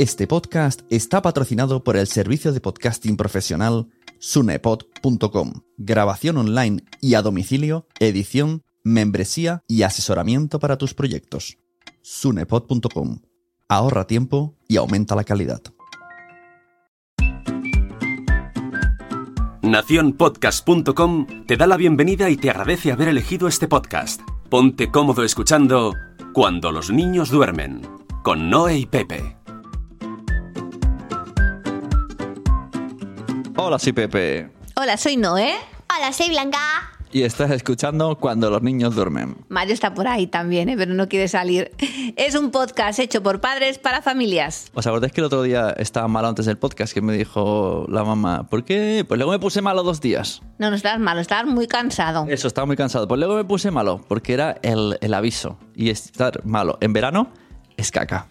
Este 0.00 0.26
podcast 0.26 0.80
está 0.88 1.20
patrocinado 1.20 1.84
por 1.84 1.98
el 1.98 2.06
servicio 2.06 2.54
de 2.54 2.60
podcasting 2.62 3.18
profesional 3.18 3.88
sunepod.com. 4.18 5.52
Grabación 5.76 6.38
online 6.38 6.84
y 7.02 7.16
a 7.16 7.20
domicilio, 7.20 7.86
edición, 7.98 8.62
membresía 8.82 9.62
y 9.68 9.82
asesoramiento 9.82 10.58
para 10.58 10.78
tus 10.78 10.94
proyectos. 10.94 11.58
sunepod.com. 12.00 13.20
Ahorra 13.68 14.06
tiempo 14.06 14.56
y 14.66 14.78
aumenta 14.78 15.14
la 15.14 15.24
calidad. 15.24 15.60
Naciónpodcast.com 19.60 21.26
te 21.46 21.58
da 21.58 21.66
la 21.66 21.76
bienvenida 21.76 22.30
y 22.30 22.38
te 22.38 22.48
agradece 22.48 22.90
haber 22.90 23.08
elegido 23.08 23.48
este 23.48 23.68
podcast. 23.68 24.22
Ponte 24.48 24.90
cómodo 24.90 25.24
escuchando 25.24 25.92
Cuando 26.32 26.72
los 26.72 26.90
niños 26.90 27.28
duermen, 27.28 27.82
con 28.22 28.48
Noé 28.48 28.78
y 28.78 28.86
Pepe. 28.86 29.39
Hola, 33.62 33.78
soy 33.78 33.92
Pepe. 33.92 34.48
Hola, 34.74 34.96
soy 34.96 35.18
Noé. 35.18 35.52
Hola, 35.94 36.14
soy 36.14 36.30
Blanca. 36.30 36.58
Y 37.12 37.24
estás 37.24 37.50
escuchando 37.50 38.16
Cuando 38.16 38.48
los 38.48 38.62
niños 38.62 38.94
duermen. 38.94 39.36
Mario 39.50 39.74
está 39.74 39.92
por 39.92 40.08
ahí 40.08 40.26
también, 40.26 40.70
¿eh? 40.70 40.76
pero 40.78 40.94
no 40.94 41.10
quiere 41.10 41.28
salir. 41.28 41.70
Es 42.16 42.34
un 42.34 42.52
podcast 42.52 42.98
hecho 43.00 43.22
por 43.22 43.42
padres 43.42 43.76
para 43.76 44.00
familias. 44.00 44.70
¿Os 44.72 44.86
acordáis 44.86 45.12
que 45.12 45.20
el 45.20 45.26
otro 45.26 45.42
día 45.42 45.74
estaba 45.76 46.08
malo 46.08 46.28
antes 46.28 46.46
del 46.46 46.56
podcast 46.56 46.94
que 46.94 47.02
me 47.02 47.12
dijo 47.12 47.84
la 47.90 48.02
mamá? 48.02 48.48
¿Por 48.48 48.64
qué? 48.64 49.04
Pues 49.06 49.18
luego 49.18 49.32
me 49.32 49.38
puse 49.38 49.60
malo 49.60 49.82
dos 49.82 50.00
días. 50.00 50.40
No, 50.58 50.70
no 50.70 50.76
estabas 50.76 50.98
malo, 50.98 51.20
estabas 51.20 51.44
muy 51.44 51.66
cansado. 51.66 52.24
Eso, 52.30 52.48
estaba 52.48 52.64
muy 52.64 52.76
cansado. 52.76 53.06
Pues 53.06 53.18
luego 53.18 53.36
me 53.36 53.44
puse 53.44 53.70
malo 53.70 54.00
porque 54.08 54.32
era 54.32 54.56
el, 54.62 54.96
el 55.02 55.12
aviso. 55.12 55.58
Y 55.74 55.90
estar 55.90 56.46
malo 56.46 56.78
en 56.80 56.94
verano 56.94 57.30
es 57.76 57.90
caca. 57.90 58.26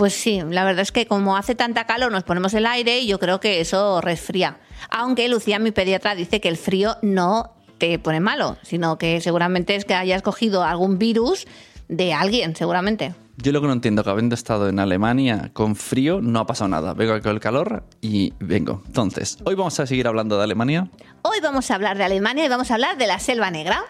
Pues 0.00 0.14
sí, 0.14 0.40
la 0.48 0.64
verdad 0.64 0.80
es 0.80 0.92
que 0.92 1.04
como 1.04 1.36
hace 1.36 1.54
tanta 1.54 1.84
calor 1.84 2.10
nos 2.10 2.22
ponemos 2.22 2.54
el 2.54 2.64
aire 2.64 3.00
y 3.00 3.06
yo 3.06 3.18
creo 3.18 3.38
que 3.38 3.60
eso 3.60 4.00
resfría. 4.00 4.58
Aunque 4.88 5.28
Lucía, 5.28 5.58
mi 5.58 5.72
pediatra, 5.72 6.14
dice 6.14 6.40
que 6.40 6.48
el 6.48 6.56
frío 6.56 6.96
no 7.02 7.52
te 7.76 7.98
pone 7.98 8.18
malo, 8.18 8.56
sino 8.62 8.96
que 8.96 9.20
seguramente 9.20 9.74
es 9.74 9.84
que 9.84 9.92
hayas 9.92 10.22
cogido 10.22 10.64
algún 10.64 10.98
virus 10.98 11.46
de 11.88 12.14
alguien, 12.14 12.56
seguramente. 12.56 13.14
Yo 13.36 13.52
lo 13.52 13.60
que 13.60 13.66
no 13.66 13.74
entiendo, 13.74 14.02
que 14.02 14.08
habiendo 14.08 14.34
estado 14.34 14.70
en 14.70 14.78
Alemania 14.78 15.50
con 15.52 15.76
frío, 15.76 16.22
no 16.22 16.38
ha 16.38 16.46
pasado 16.46 16.68
nada. 16.68 16.94
Vengo 16.94 17.12
aquí 17.12 17.24
con 17.24 17.34
el 17.34 17.40
calor 17.40 17.84
y 18.00 18.32
vengo. 18.40 18.82
Entonces, 18.86 19.36
hoy 19.44 19.54
vamos 19.54 19.78
a 19.80 19.86
seguir 19.86 20.06
hablando 20.06 20.38
de 20.38 20.44
Alemania. 20.44 20.88
Hoy 21.20 21.40
vamos 21.42 21.70
a 21.70 21.74
hablar 21.74 21.98
de 21.98 22.04
Alemania 22.04 22.46
y 22.46 22.48
vamos 22.48 22.70
a 22.70 22.74
hablar 22.74 22.96
de 22.96 23.06
la 23.06 23.18
Selva 23.18 23.50
Negra. 23.50 23.84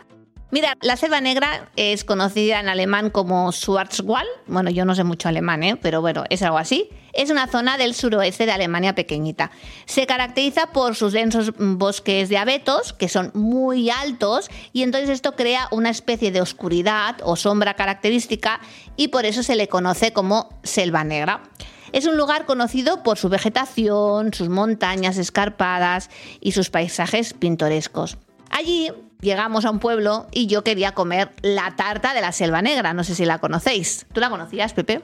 Mira, 0.52 0.76
la 0.80 0.96
selva 0.96 1.20
negra 1.20 1.70
es 1.76 2.04
conocida 2.04 2.58
en 2.58 2.68
alemán 2.68 3.10
como 3.10 3.52
Schwarzwald. 3.52 4.28
Bueno, 4.48 4.70
yo 4.70 4.84
no 4.84 4.96
sé 4.96 5.04
mucho 5.04 5.28
alemán, 5.28 5.62
¿eh? 5.62 5.76
pero 5.76 6.00
bueno, 6.00 6.24
es 6.28 6.42
algo 6.42 6.58
así. 6.58 6.88
Es 7.12 7.30
una 7.30 7.46
zona 7.46 7.78
del 7.78 7.94
suroeste 7.94 8.46
de 8.46 8.52
Alemania 8.52 8.96
pequeñita. 8.96 9.52
Se 9.86 10.06
caracteriza 10.06 10.66
por 10.72 10.96
sus 10.96 11.12
densos 11.12 11.52
bosques 11.56 12.28
de 12.28 12.36
abetos, 12.36 12.92
que 12.92 13.08
son 13.08 13.30
muy 13.34 13.90
altos, 13.90 14.50
y 14.72 14.82
entonces 14.82 15.10
esto 15.10 15.36
crea 15.36 15.68
una 15.70 15.90
especie 15.90 16.32
de 16.32 16.40
oscuridad 16.40 17.16
o 17.22 17.36
sombra 17.36 17.74
característica, 17.74 18.60
y 18.96 19.08
por 19.08 19.26
eso 19.26 19.44
se 19.44 19.54
le 19.54 19.68
conoce 19.68 20.12
como 20.12 20.48
selva 20.64 21.04
negra. 21.04 21.44
Es 21.92 22.06
un 22.06 22.16
lugar 22.16 22.44
conocido 22.44 23.04
por 23.04 23.18
su 23.18 23.28
vegetación, 23.28 24.34
sus 24.34 24.48
montañas 24.48 25.16
escarpadas 25.16 26.10
y 26.40 26.52
sus 26.52 26.70
paisajes 26.70 27.34
pintorescos. 27.34 28.18
Allí 28.50 28.90
llegamos 29.20 29.64
a 29.64 29.70
un 29.70 29.78
pueblo 29.78 30.26
y 30.32 30.46
yo 30.46 30.64
quería 30.64 30.92
comer 30.92 31.32
la 31.42 31.76
tarta 31.76 32.14
de 32.14 32.20
la 32.20 32.32
Selva 32.32 32.62
Negra. 32.62 32.92
No 32.92 33.04
sé 33.04 33.14
si 33.14 33.24
la 33.24 33.38
conocéis. 33.38 34.06
¿Tú 34.12 34.20
la 34.20 34.30
conocías, 34.30 34.72
Pepe? 34.72 35.02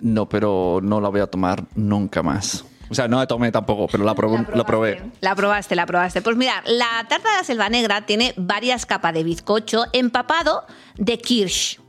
No, 0.00 0.28
pero 0.28 0.80
no 0.82 1.00
la 1.00 1.08
voy 1.08 1.20
a 1.20 1.26
tomar 1.26 1.64
nunca 1.74 2.22
más. 2.22 2.64
O 2.90 2.94
sea, 2.94 3.08
no 3.08 3.18
la 3.18 3.26
tomé 3.26 3.50
tampoco, 3.50 3.88
pero 3.90 4.04
la, 4.04 4.14
probé, 4.16 4.46
la, 4.54 4.64
probé. 4.64 5.02
La 5.20 5.34
probaste, 5.34 5.74
la 5.74 5.86
probaste. 5.86 6.22
Pues 6.22 6.36
mira, 6.36 6.62
la 6.66 7.06
tarta 7.08 7.30
de 7.30 7.36
la 7.38 7.44
Selva 7.44 7.68
Negra 7.68 8.06
tiene 8.06 8.34
varias 8.36 8.86
capas 8.86 9.14
de 9.14 9.24
bizcocho 9.24 9.84
empapado 9.92 10.64
de 10.96 11.18
kirsch. 11.18 11.80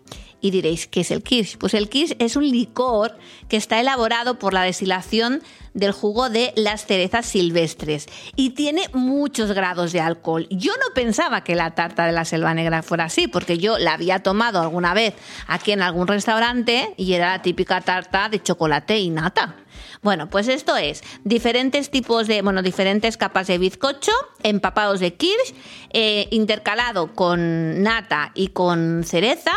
Y 0.45 0.51
diréis, 0.51 0.85
¿qué 0.85 1.01
es 1.01 1.09
el 1.09 1.23
kirsch? 1.23 1.57
Pues 1.57 1.73
el 1.73 1.89
kirsch 1.89 2.15
es 2.19 2.35
un 2.35 2.47
licor 2.47 3.17
que 3.49 3.57
está 3.57 3.79
elaborado 3.79 4.37
por 4.37 4.53
la 4.53 4.61
destilación 4.61 5.41
del 5.73 5.91
jugo 5.91 6.29
de 6.29 6.53
las 6.55 6.85
cerezas 6.85 7.25
silvestres 7.25 8.05
y 8.35 8.51
tiene 8.51 8.83
muchos 8.93 9.53
grados 9.53 9.91
de 9.91 10.01
alcohol. 10.01 10.45
Yo 10.51 10.73
no 10.73 10.93
pensaba 10.93 11.43
que 11.43 11.55
la 11.55 11.73
tarta 11.73 12.05
de 12.05 12.11
la 12.11 12.25
selva 12.25 12.53
negra 12.53 12.83
fuera 12.83 13.05
así, 13.05 13.27
porque 13.27 13.57
yo 13.57 13.79
la 13.79 13.93
había 13.93 14.21
tomado 14.21 14.61
alguna 14.61 14.93
vez 14.93 15.15
aquí 15.47 15.71
en 15.71 15.81
algún 15.81 16.05
restaurante 16.05 16.93
y 16.95 17.13
era 17.13 17.31
la 17.31 17.41
típica 17.41 17.81
tarta 17.81 18.29
de 18.29 18.43
chocolate 18.43 18.99
y 18.99 19.09
nata. 19.09 19.64
Bueno, 20.01 20.29
pues 20.29 20.47
esto 20.47 20.75
es 20.77 21.03
diferentes 21.23 21.89
tipos 21.89 22.27
de, 22.27 22.41
bueno, 22.41 22.61
diferentes 22.61 23.17
capas 23.17 23.47
de 23.47 23.57
bizcocho 23.57 24.11
empapados 24.43 24.99
de 24.99 25.13
kirsch, 25.15 25.53
eh, 25.91 26.27
intercalado 26.31 27.13
con 27.13 27.81
nata 27.83 28.31
y 28.35 28.49
con 28.49 29.03
cereza, 29.03 29.51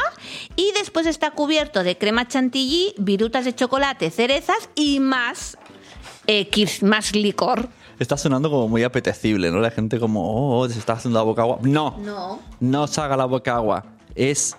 y 0.56 0.72
después 0.78 1.06
está 1.06 1.32
cubierto 1.32 1.82
de 1.82 1.98
crema 1.98 2.26
chantilly, 2.28 2.94
virutas 2.98 3.44
de 3.44 3.54
chocolate, 3.54 4.10
cerezas 4.10 4.68
y 4.74 5.00
más 5.00 5.58
eh, 6.26 6.48
kirsch, 6.48 6.82
más 6.82 7.14
licor. 7.14 7.68
Está 7.98 8.16
sonando 8.16 8.48
como 8.48 8.68
muy 8.68 8.84
apetecible, 8.84 9.50
¿no? 9.50 9.58
La 9.58 9.70
gente 9.72 9.98
como, 9.98 10.60
oh, 10.60 10.68
se 10.68 10.78
está 10.78 10.92
haciendo 10.94 11.18
la 11.18 11.24
boca 11.24 11.42
agua. 11.42 11.58
No, 11.62 11.96
No. 11.98 12.40
no 12.60 12.86
se 12.86 13.00
haga 13.00 13.16
la 13.16 13.24
boca 13.24 13.56
agua. 13.56 13.84
Es 14.14 14.56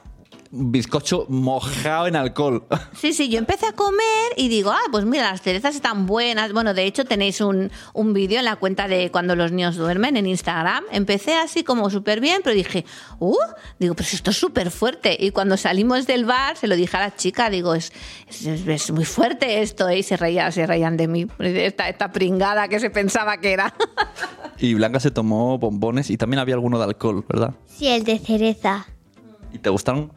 bizcocho 0.52 1.26
mojado 1.30 2.08
en 2.08 2.16
alcohol. 2.16 2.66
Sí, 3.00 3.14
sí, 3.14 3.30
yo 3.30 3.38
empecé 3.40 3.66
a 3.66 3.72
comer 3.72 4.34
y 4.36 4.50
digo, 4.50 4.72
ah, 4.72 4.82
pues 4.92 5.06
mira, 5.06 5.32
las 5.32 5.42
cerezas 5.42 5.76
están 5.76 6.06
buenas. 6.06 6.52
Bueno, 6.52 6.74
de 6.74 6.84
hecho 6.84 7.06
tenéis 7.06 7.40
un, 7.40 7.72
un 7.94 8.14
vídeo 8.14 8.40
en 8.40 8.46
la 8.46 8.58
cuenta 8.58 8.90
de 8.90 9.10
cuando 9.10 9.36
los 9.36 9.52
niños 9.54 9.78
duermen 9.78 10.18
en 10.18 10.26
Instagram. 10.26 10.84
Empecé 10.92 11.36
así 11.36 11.64
como 11.64 11.90
súper 11.90 12.20
bien, 12.20 12.42
pero 12.44 12.56
dije, 12.56 12.84
uh, 13.20 13.38
digo, 13.80 13.96
pues 13.96 14.14
esto 14.14 14.32
es 14.32 14.38
súper 14.38 14.70
fuerte. 14.70 15.16
Y 15.18 15.32
cuando 15.32 15.56
salimos 15.56 16.08
del 16.08 16.26
bar, 16.26 16.58
se 16.58 16.68
lo 16.68 16.76
dije 16.76 16.98
a 16.98 17.02
la 17.02 17.16
chica, 17.16 17.50
digo, 17.50 17.74
es, 17.74 17.94
es, 18.28 18.46
es 18.46 18.92
muy 18.92 19.06
fuerte 19.06 19.62
esto. 19.62 19.88
¿eh? 19.88 20.00
Y 20.00 20.04
se 20.04 20.18
reían, 20.18 20.52
se 20.52 20.66
reían 20.66 20.98
de 20.98 21.08
mí, 21.08 21.28
esta, 21.40 21.88
esta 21.88 22.12
pringada 22.12 22.68
que 22.68 22.80
se 22.80 22.90
pensaba 22.90 23.38
que 23.38 23.54
era. 23.54 23.74
Y 24.62 24.74
Blanca 24.74 25.00
se 25.00 25.10
tomó 25.10 25.58
bombones 25.58 26.10
y 26.10 26.18
también 26.18 26.40
había 26.40 26.56
alguno 26.56 26.78
de 26.80 26.84
alcohol, 26.84 27.24
¿verdad? 27.30 27.54
Sí, 27.66 27.88
el 27.88 28.04
de 28.04 28.20
cereza. 28.20 28.88
¿Y 29.54 29.60
te 29.60 29.70
gustaron? 29.70 30.12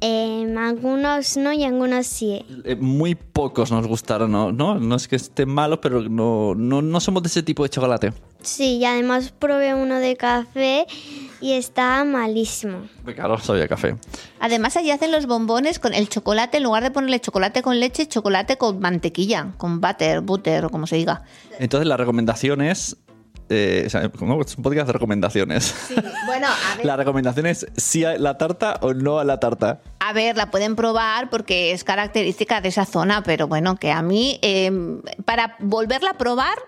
Eh, 0.00 0.54
algunos 0.58 1.36
no 1.36 1.52
y 1.52 1.64
algunos 1.64 2.06
sí. 2.06 2.44
Eh, 2.64 2.76
muy 2.76 3.14
pocos 3.14 3.70
nos 3.70 3.86
gustaron, 3.86 4.30
¿no? 4.30 4.52
No, 4.52 4.78
no 4.78 4.96
es 4.96 5.08
que 5.08 5.16
estén 5.16 5.48
malos, 5.48 5.78
pero 5.80 6.02
no, 6.02 6.54
no, 6.54 6.82
no 6.82 7.00
somos 7.00 7.22
de 7.22 7.28
ese 7.28 7.42
tipo 7.42 7.62
de 7.62 7.70
chocolate. 7.70 8.12
Sí, 8.42 8.76
y 8.76 8.84
además 8.84 9.32
probé 9.36 9.74
uno 9.74 9.98
de 9.98 10.16
café 10.16 10.86
y 11.40 11.52
estaba 11.52 12.04
malísimo. 12.04 12.82
Claro, 13.04 13.38
sabía 13.38 13.66
café. 13.66 13.96
Además, 14.38 14.76
allí 14.76 14.90
hacen 14.90 15.10
los 15.10 15.26
bombones 15.26 15.78
con 15.78 15.94
el 15.94 16.08
chocolate, 16.08 16.58
en 16.58 16.62
lugar 16.62 16.82
de 16.82 16.90
ponerle 16.90 17.18
chocolate 17.18 17.62
con 17.62 17.80
leche, 17.80 18.06
chocolate 18.06 18.56
con 18.56 18.78
mantequilla, 18.78 19.52
con 19.56 19.80
butter, 19.80 20.20
butter 20.20 20.66
o 20.66 20.70
como 20.70 20.86
se 20.86 20.96
diga. 20.96 21.22
Entonces 21.58 21.88
la 21.88 21.96
recomendación 21.96 22.60
es... 22.60 22.96
eh, 23.48 23.84
o 23.86 23.90
sea, 23.90 24.08
¿cómo? 24.08 24.40
Es 24.40 24.56
un 24.56 24.62
podcast 24.62 24.88
de 24.88 24.92
recomendaciones. 24.92 25.74
Bueno, 26.26 26.48
a 26.48 26.76
La 26.84 26.96
recomendación 26.96 27.46
es 27.46 27.66
sí 27.76 28.04
a 28.04 28.18
la 28.18 28.38
tarta 28.38 28.78
o 28.80 28.94
no 28.94 29.18
a 29.18 29.24
la 29.24 29.38
tarta. 29.38 29.80
A 30.00 30.12
ver, 30.12 30.36
la 30.36 30.50
pueden 30.50 30.76
probar 30.76 31.30
porque 31.30 31.72
es 31.72 31.84
característica 31.84 32.60
de 32.60 32.68
esa 32.68 32.84
zona, 32.84 33.22
pero 33.22 33.46
bueno, 33.48 33.76
que 33.76 33.92
a 33.92 34.02
mí, 34.02 34.38
eh, 34.42 34.70
para 35.24 35.56
volverla 35.60 36.10
a 36.10 36.18
probar, 36.18 36.58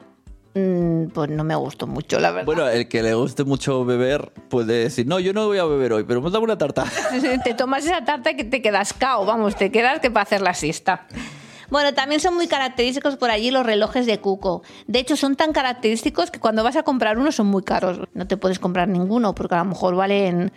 mm, 0.55 1.09
pues 1.09 1.31
no 1.31 1.44
me 1.44 1.56
gustó 1.56 1.87
mucho, 1.87 2.21
la 2.21 2.31
verdad. 2.31 2.47
Bueno, 2.47 2.69
el 2.69 2.89
que 2.89 3.03
le 3.03 3.15
guste 3.15 3.45
mucho 3.45 3.84
beber 3.84 4.33
puede 4.49 4.84
decir, 4.84 5.06
no, 5.06 5.19
yo 5.19 5.33
no 5.33 5.47
voy 5.47 5.59
a 5.59 5.65
beber 5.65 5.93
hoy, 5.93 6.05
pero 6.05 6.21
me 6.21 6.31
dame 6.31 6.45
una 6.45 6.59
tarta. 6.59 6.84
te 7.45 7.55
tomas 7.55 7.84
esa 7.84 8.05
tarta 8.05 8.34
que 8.34 8.45
te 8.45 8.62
quedas 8.62 8.93
cao, 8.93 9.25
vamos, 9.25 9.56
te 9.56 9.71
quedas 9.71 10.00
que 10.00 10.10
para 10.10 10.22
hacer 10.22 10.41
la 10.41 10.55
siesta. 10.55 11.06
Bueno, 11.71 11.93
también 11.95 12.21
son 12.21 12.34
muy 12.34 12.48
característicos 12.48 13.16
por 13.16 13.31
allí 13.31 13.51
los 13.51 13.66
relojes 13.66 14.07
de 14.07 14.19
Cuco. 14.21 14.63
De 14.87 14.98
hecho, 14.98 15.16
son 15.16 15.37
tan 15.37 15.53
característicos 15.53 16.31
que 16.31 16.41
cuando 16.41 16.65
vas 16.65 16.77
a 16.77 16.83
comprar 16.83 17.19
uno 17.19 17.31
son 17.33 17.47
muy 17.48 17.63
caros. 17.63 18.01
No 18.15 18.27
te 18.27 18.37
puedes 18.37 18.59
comprar 18.59 18.89
ninguno 18.89 19.34
porque 19.34 19.54
a 19.54 19.59
lo 19.59 19.66
mejor 19.66 19.95
valen 19.95 20.53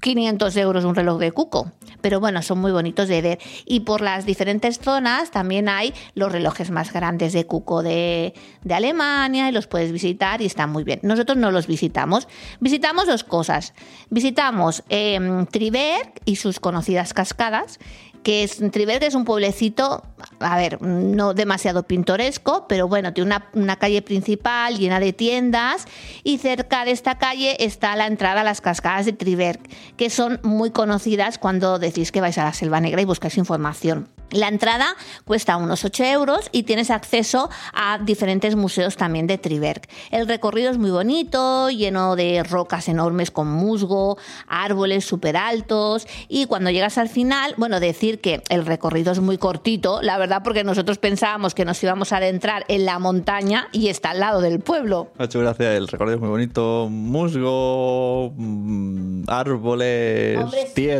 500 0.00 0.56
euros 0.56 0.84
un 0.84 0.94
reloj 0.94 1.18
de 1.18 1.32
Cuco. 1.32 1.70
Pero 2.00 2.20
bueno, 2.20 2.42
son 2.42 2.58
muy 2.58 2.72
bonitos 2.72 3.08
de 3.08 3.22
ver. 3.22 3.38
Y 3.64 3.80
por 3.80 4.00
las 4.00 4.26
diferentes 4.26 4.78
zonas 4.78 5.30
también 5.30 5.68
hay 5.68 5.94
los 6.14 6.30
relojes 6.30 6.70
más 6.70 6.92
grandes 6.92 7.32
de 7.32 7.46
Cuco 7.46 7.82
de, 7.82 8.34
de 8.62 8.74
Alemania 8.74 9.48
y 9.48 9.52
los 9.52 9.66
puedes 9.66 9.92
visitar 9.92 10.42
y 10.42 10.46
están 10.46 10.70
muy 10.70 10.84
bien. 10.84 11.00
Nosotros 11.02 11.38
no 11.38 11.50
los 11.50 11.66
visitamos. 11.66 12.28
Visitamos 12.60 13.06
dos 13.06 13.24
cosas. 13.24 13.74
Visitamos 14.10 14.84
eh, 14.88 15.18
Triberg 15.50 16.12
y 16.24 16.36
sus 16.36 16.60
conocidas 16.60 17.14
cascadas 17.14 17.78
que 18.26 18.42
es 18.42 18.56
Triberg 18.72 19.04
es 19.04 19.14
un 19.14 19.24
pueblecito, 19.24 20.02
a 20.40 20.56
ver, 20.56 20.82
no 20.82 21.32
demasiado 21.32 21.84
pintoresco, 21.84 22.66
pero 22.68 22.88
bueno, 22.88 23.12
tiene 23.12 23.28
una, 23.28 23.48
una, 23.52 23.76
calle 23.76 24.02
principal 24.02 24.76
llena 24.76 24.98
de 24.98 25.12
tiendas 25.12 25.84
y 26.24 26.38
cerca 26.38 26.84
de 26.84 26.90
esta 26.90 27.18
calle 27.18 27.64
está 27.64 27.94
la 27.94 28.08
entrada 28.08 28.40
a 28.40 28.44
las 28.44 28.60
cascadas 28.60 29.06
de 29.06 29.12
Triberg, 29.12 29.60
que 29.96 30.10
son 30.10 30.40
muy 30.42 30.72
conocidas 30.72 31.38
cuando 31.38 31.78
decís 31.78 32.10
que 32.10 32.20
vais 32.20 32.36
a 32.38 32.42
la 32.42 32.52
Selva 32.52 32.80
Negra 32.80 33.00
y 33.00 33.04
buscáis 33.04 33.38
información. 33.38 34.08
La 34.30 34.48
entrada 34.48 34.96
cuesta 35.24 35.56
unos 35.56 35.84
8 35.84 36.04
euros 36.04 36.48
y 36.50 36.64
tienes 36.64 36.90
acceso 36.90 37.48
a 37.72 37.98
diferentes 37.98 38.56
museos 38.56 38.96
también 38.96 39.26
de 39.26 39.38
Triberg. 39.38 39.82
El 40.10 40.26
recorrido 40.26 40.70
es 40.70 40.78
muy 40.78 40.90
bonito, 40.90 41.70
lleno 41.70 42.16
de 42.16 42.42
rocas 42.42 42.88
enormes 42.88 43.30
con 43.30 43.48
musgo, 43.48 44.18
árboles 44.48 45.04
súper 45.04 45.36
altos 45.36 46.08
y 46.28 46.46
cuando 46.46 46.70
llegas 46.70 46.98
al 46.98 47.08
final, 47.08 47.54
bueno, 47.56 47.78
decir 47.78 48.20
que 48.20 48.42
el 48.48 48.66
recorrido 48.66 49.12
es 49.12 49.20
muy 49.20 49.38
cortito, 49.38 50.02
la 50.02 50.18
verdad 50.18 50.42
porque 50.42 50.64
nosotros 50.64 50.98
pensábamos 50.98 51.54
que 51.54 51.64
nos 51.64 51.80
íbamos 51.82 52.12
a 52.12 52.16
adentrar 52.16 52.64
en 52.68 52.84
la 52.84 52.98
montaña 52.98 53.68
y 53.72 53.88
está 53.88 54.10
al 54.10 54.20
lado 54.20 54.40
del 54.40 54.60
pueblo. 54.60 55.12
Ha 55.18 55.24
hecho 55.24 55.40
gracia, 55.40 55.76
el 55.76 55.86
recorrido 55.86 56.16
es 56.16 56.20
muy 56.20 56.30
bonito, 56.30 56.88
musgo, 56.90 58.32
mm, 58.36 59.24
árboles, 59.28 60.38
Hombre, 60.38 60.66
sí. 60.74 60.90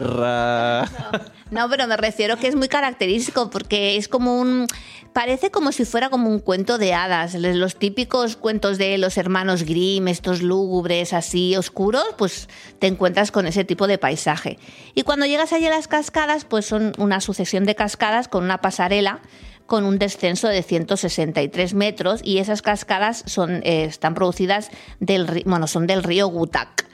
No, 1.51 1.69
pero 1.69 1.87
me 1.87 1.97
refiero 1.97 2.37
que 2.37 2.49
es 2.49 2.57
muy 2.57 2.69
característico 2.69 3.51
porque 3.51 3.97
es 3.97 4.09
como 4.09 4.41
un... 4.41 4.67
Parece 5.13 5.51
como 5.51 5.73
si 5.73 5.87
fuera 5.87 6.11
como 6.11 6.29
un 6.29 6.41
cuento 6.41 6.77
de 6.77 6.93
hadas. 6.93 7.35
Los 7.35 7.77
típicos 7.77 8.37
cuentos 8.37 8.77
de 8.77 8.99
los 8.99 9.17
hermanos 9.17 9.63
Grimm, 9.63 10.09
estos 10.09 10.43
lúgubres 10.43 11.15
así 11.15 11.57
oscuros, 11.57 12.05
pues 12.19 12.49
te 12.81 12.87
encuentras 12.87 13.31
con 13.31 13.47
ese 13.47 13.65
tipo 13.65 13.87
de 13.87 13.97
paisaje. 13.97 14.59
Y 14.95 15.05
cuando 15.05 15.25
llegas 15.25 15.55
allí 15.55 15.67
a 15.67 15.71
las 15.71 15.89
cascadas, 15.89 16.45
pues 16.45 16.67
son 16.67 16.93
una 16.99 17.23
sucesión 17.23 17.65
de 17.65 17.75
cascadas 17.75 18.29
con 18.29 18.45
una 18.45 18.61
pasarela 18.61 19.23
con 19.67 19.85
un 19.85 19.99
descenso 19.99 20.49
de 20.49 20.63
163 20.63 21.75
metros 21.75 22.21
y 22.23 22.39
esas 22.39 22.63
cascadas 22.63 23.25
son, 23.27 23.63
eh, 23.65 23.85
están 23.85 24.15
producidas 24.15 24.71
del, 25.01 25.43
bueno, 25.45 25.67
son 25.67 25.87
del 25.87 26.03
río 26.03 26.29
Gutak. 26.29 26.87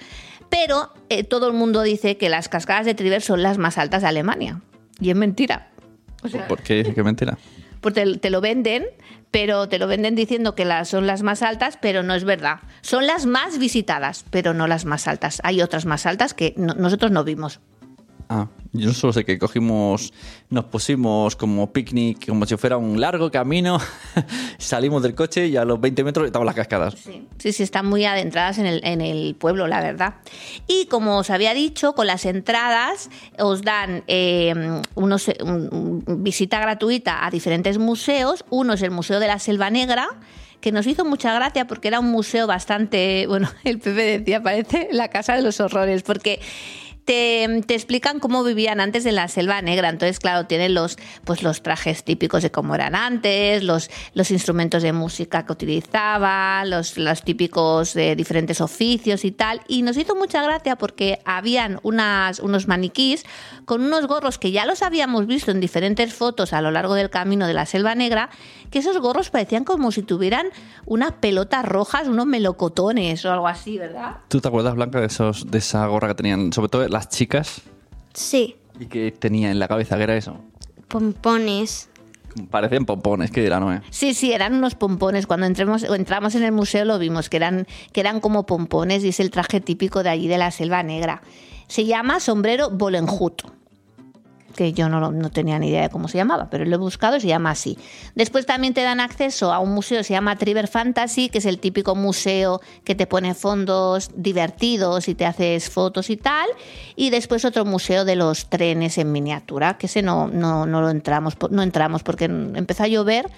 Pero 0.53 0.93
eh, 1.09 1.25
todo 1.25 1.47
el 1.49 1.55
mundo 1.55 1.81
dice 1.83 2.19
que 2.19 2.29
las 2.29 2.49
cascadas 2.51 2.85
de 2.85 2.95
Triver 2.95 3.23
son 3.23 3.43
las 3.43 3.57
más 3.57 3.79
altas 3.79 4.03
de 4.03 4.09
Alemania. 4.09 4.61
Y 5.01 5.09
es 5.11 5.17
mentira. 5.17 5.71
O 6.23 6.29
sea, 6.29 6.47
¿Por 6.47 6.63
qué 6.63 6.75
dice 6.75 6.95
que 6.95 7.03
mentira? 7.03 7.39
pues 7.81 7.95
te, 7.95 8.19
te 8.19 8.31
lo 8.31 8.41
venden, 8.41 8.85
pero 9.33 9.69
te 9.69 9.79
lo 9.79 9.87
venden 9.89 10.15
diciendo 10.15 10.55
que 10.55 10.65
las, 10.65 10.89
son 10.91 11.07
las 11.09 11.23
más 11.23 11.43
altas, 11.43 11.79
pero 11.81 12.03
no 12.05 12.15
es 12.15 12.23
verdad. 12.25 12.61
Son 12.83 13.07
las 13.07 13.25
más 13.27 13.59
visitadas, 13.59 14.25
pero 14.31 14.53
no 14.55 14.67
las 14.69 14.85
más 14.85 15.09
altas. 15.09 15.41
Hay 15.43 15.63
otras 15.63 15.87
más 15.87 16.05
altas 16.07 16.35
que 16.35 16.53
no- 16.57 16.75
nosotros 16.75 17.11
no 17.11 17.25
vimos. 17.25 17.59
Ah, 18.35 18.49
yo 18.73 18.95
solo 18.95 19.13
sé 19.13 19.27
que 19.27 19.39
cogimos, 19.39 20.11
nos 20.49 20.65
pusimos 20.65 21.37
como 21.37 21.71
picnic, 21.71 22.27
como 22.27 22.47
si 22.47 22.57
fuera 22.57 22.79
un 22.79 22.99
largo 22.99 23.31
camino, 23.31 23.79
salimos 24.59 25.03
del 25.03 25.15
coche 25.15 25.49
y 25.49 25.57
a 25.59 25.67
los 25.67 25.79
20 25.79 26.03
metros 26.03 26.25
estaban 26.25 26.47
las 26.47 26.55
cascadas. 26.55 26.95
Sí, 26.95 27.27
sí, 27.39 27.53
sí, 27.53 27.63
están 27.63 27.85
muy 27.87 28.07
adentradas 28.07 28.57
en 28.57 28.65
el, 28.65 28.81
en 28.85 29.03
el 29.03 29.35
pueblo, 29.35 29.67
la 29.67 29.83
verdad. 29.83 30.15
Y 30.67 30.87
como 30.87 31.19
os 31.19 31.29
había 31.29 31.53
dicho, 31.53 31.93
con 31.95 32.07
las 32.07 32.25
entradas 32.25 33.11
os 33.39 33.61
dan 33.61 34.03
eh, 34.07 34.55
unos, 34.95 35.29
un- 35.45 36.03
un- 36.07 36.23
visita 36.25 36.59
gratuita 36.59 37.27
a 37.27 37.31
diferentes 37.31 37.77
museos. 37.77 38.47
Uno 38.49 38.73
es 38.73 38.81
el 38.83 38.91
Museo 38.93 39.21
de 39.21 39.27
la 39.27 39.39
Selva 39.39 39.69
Negra, 39.69 40.09
que 40.63 40.73
nos 40.73 40.87
hizo 40.87 41.05
mucha 41.05 41.35
gracia 41.35 41.67
porque 41.67 41.89
era 41.89 42.01
un 42.01 42.11
museo 42.11 42.47
bastante, 42.47 43.27
bueno, 43.27 43.51
el 43.65 43.79
Pepe 43.81 44.21
decía, 44.21 44.43
parece 44.43 44.89
la 44.93 45.09
casa 45.09 45.37
de 45.37 45.43
los 45.43 45.61
horrores, 45.61 46.03
porque 46.03 46.41
te, 47.05 47.45
explican 47.75 48.21
cómo 48.21 48.45
vivían 48.45 48.81
antes 48.81 49.07
en 49.07 49.17
la 49.17 49.29
selva 49.29 49.61
negra. 49.63 49.89
Entonces, 49.89 50.21
claro, 50.21 50.47
tienen 50.47 50.75
los, 50.75 50.97
pues, 51.25 51.43
los 51.43 51.63
trajes 51.63 52.05
típicos 52.05 52.43
de 52.43 52.51
cómo 52.51 52.75
eran 52.75 52.95
antes, 52.95 53.63
los, 53.63 53.91
los 54.15 54.31
instrumentos 54.31 54.83
de 54.83 54.93
música 54.93 55.45
que 55.45 55.53
utilizaban, 55.53 56.71
los, 56.71 56.99
los 56.99 57.23
típicos 57.23 57.95
de 57.95 58.17
diferentes 58.17 58.61
oficios 58.61 59.25
y 59.25 59.33
tal. 59.33 59.61
Y 59.69 59.83
nos 59.83 59.97
hizo 59.97 60.15
mucha 60.15 60.43
gracia 60.43 60.77
porque 60.77 61.21
habían 61.25 61.81
unas, 61.83 62.41
unos 62.41 62.69
maniquís 62.69 63.25
con 63.65 63.83
unos 63.83 64.07
gorros 64.07 64.39
que 64.39 64.53
ya 64.53 64.67
los 64.67 64.83
habíamos 64.83 65.27
visto 65.27 65.51
en 65.51 65.61
diferentes 65.61 66.13
fotos 66.15 66.53
a 66.53 66.61
lo 66.61 66.71
largo 66.71 66.95
del 66.95 67.11
camino 67.11 67.47
de 67.47 67.55
la 67.55 67.67
selva 67.67 67.95
negra, 67.95 68.31
que 68.71 68.79
esos 68.79 68.99
gorros 68.99 69.31
parecían 69.31 69.65
como 69.65 69.93
si 69.93 70.03
tuvieran 70.03 70.47
unas 70.87 71.13
pelotas 71.13 71.65
rojas, 71.65 72.09
unos 72.09 72.27
melocotones 72.27 73.25
o 73.25 73.33
algo 73.33 73.49
así, 73.49 73.79
¿verdad? 73.79 74.17
¿Tú 74.29 74.41
te 74.41 74.49
acuerdas, 74.49 74.75
Blanca, 74.75 75.01
de, 75.01 75.07
esos, 75.07 75.51
de 75.51 75.59
esa 75.59 75.87
gorra 75.87 76.09
que 76.09 76.15
tenían, 76.15 76.53
sobre 76.53 76.69
todo 76.69 76.92
las 76.93 77.09
chicas, 77.09 77.63
Sí, 78.15 78.57
y 78.79 78.87
que 78.87 79.11
tenía 79.13 79.51
en 79.51 79.59
la 79.59 79.69
cabeza, 79.69 79.97
que 79.97 80.03
era 80.05 80.17
eso? 80.17 80.37
pompones. 80.89 81.89
Parecían 82.51 82.85
pompones, 82.87 83.31
que 83.31 83.43
dirá 83.43 83.61
Noé. 83.61 83.83
Sí, 83.91 84.15
sí, 84.15 84.33
eran 84.33 84.55
unos 84.55 84.75
pompones. 84.75 85.27
Cuando 85.27 85.47
entremos, 85.47 85.83
entramos 85.83 86.35
en 86.35 86.43
el 86.43 86.53
museo 86.53 86.85
lo 86.87 86.99
vimos, 86.99 87.29
que 87.29 87.37
eran, 87.37 87.67
que 87.93 88.01
eran 88.01 88.21
como 88.21 88.47
pompones 88.47 89.05
y 89.05 89.09
es 89.09 89.21
el 89.21 89.31
traje 89.31 89.61
típico 89.61 90.03
de 90.03 90.11
allí 90.11 90.29
de 90.29 90.39
la 90.39 90.51
selva 90.51 90.83
negra. 90.83 91.23
Se 91.69 91.85
llama 91.85 92.21
sombrero 92.21 92.71
Bolenhut, 92.71 93.43
que 94.53 94.73
yo 94.73 94.89
no, 94.89 95.11
no 95.11 95.31
tenía 95.31 95.59
ni 95.59 95.69
idea 95.69 95.83
de 95.83 95.89
cómo 95.89 96.09
se 96.09 96.19
llamaba, 96.19 96.49
pero 96.51 96.65
lo 96.65 96.75
he 96.75 96.79
buscado 96.79 97.17
y 97.17 97.21
se 97.21 97.29
llama 97.29 97.51
así. 97.51 97.79
Después 98.15 98.47
también 98.47 98.75
te 98.75 98.83
dan 98.83 99.01
acceso 99.01 99.53
a 99.53 99.59
un 99.59 99.73
museo 99.73 100.03
se 100.03 100.15
llama 100.15 100.37
Triver 100.37 100.69
Fantasy, 100.69 101.29
que 101.29 101.39
es 101.39 101.47
el 101.47 101.59
típico 101.59 101.95
museo 101.95 102.61
que 102.85 102.95
te 102.95 103.07
pone 103.07 103.35
fondos 103.35 104.11
divertidos 104.15 105.09
y 105.09 105.15
te 105.15 105.27
haces 105.27 105.71
fotos 105.71 106.11
y 106.11 106.17
tal. 106.17 106.49
Y 106.97 107.11
después 107.11 107.45
otro 107.45 107.65
museo 107.65 108.05
de 108.05 108.17
los 108.17 108.49
trenes 108.49 108.99
en 108.99 109.13
miniatura, 109.13 109.79
que 109.79 109.87
ese 109.87 110.03
no, 110.03 110.29
no, 110.29 110.67
no 110.67 110.81
lo 110.81 110.91
entramos, 110.91 111.37
no 111.51 111.63
entramos 111.63 112.03
porque 112.03 112.25
empezó 112.25 112.85
a 112.85 112.89
llover 112.89 113.31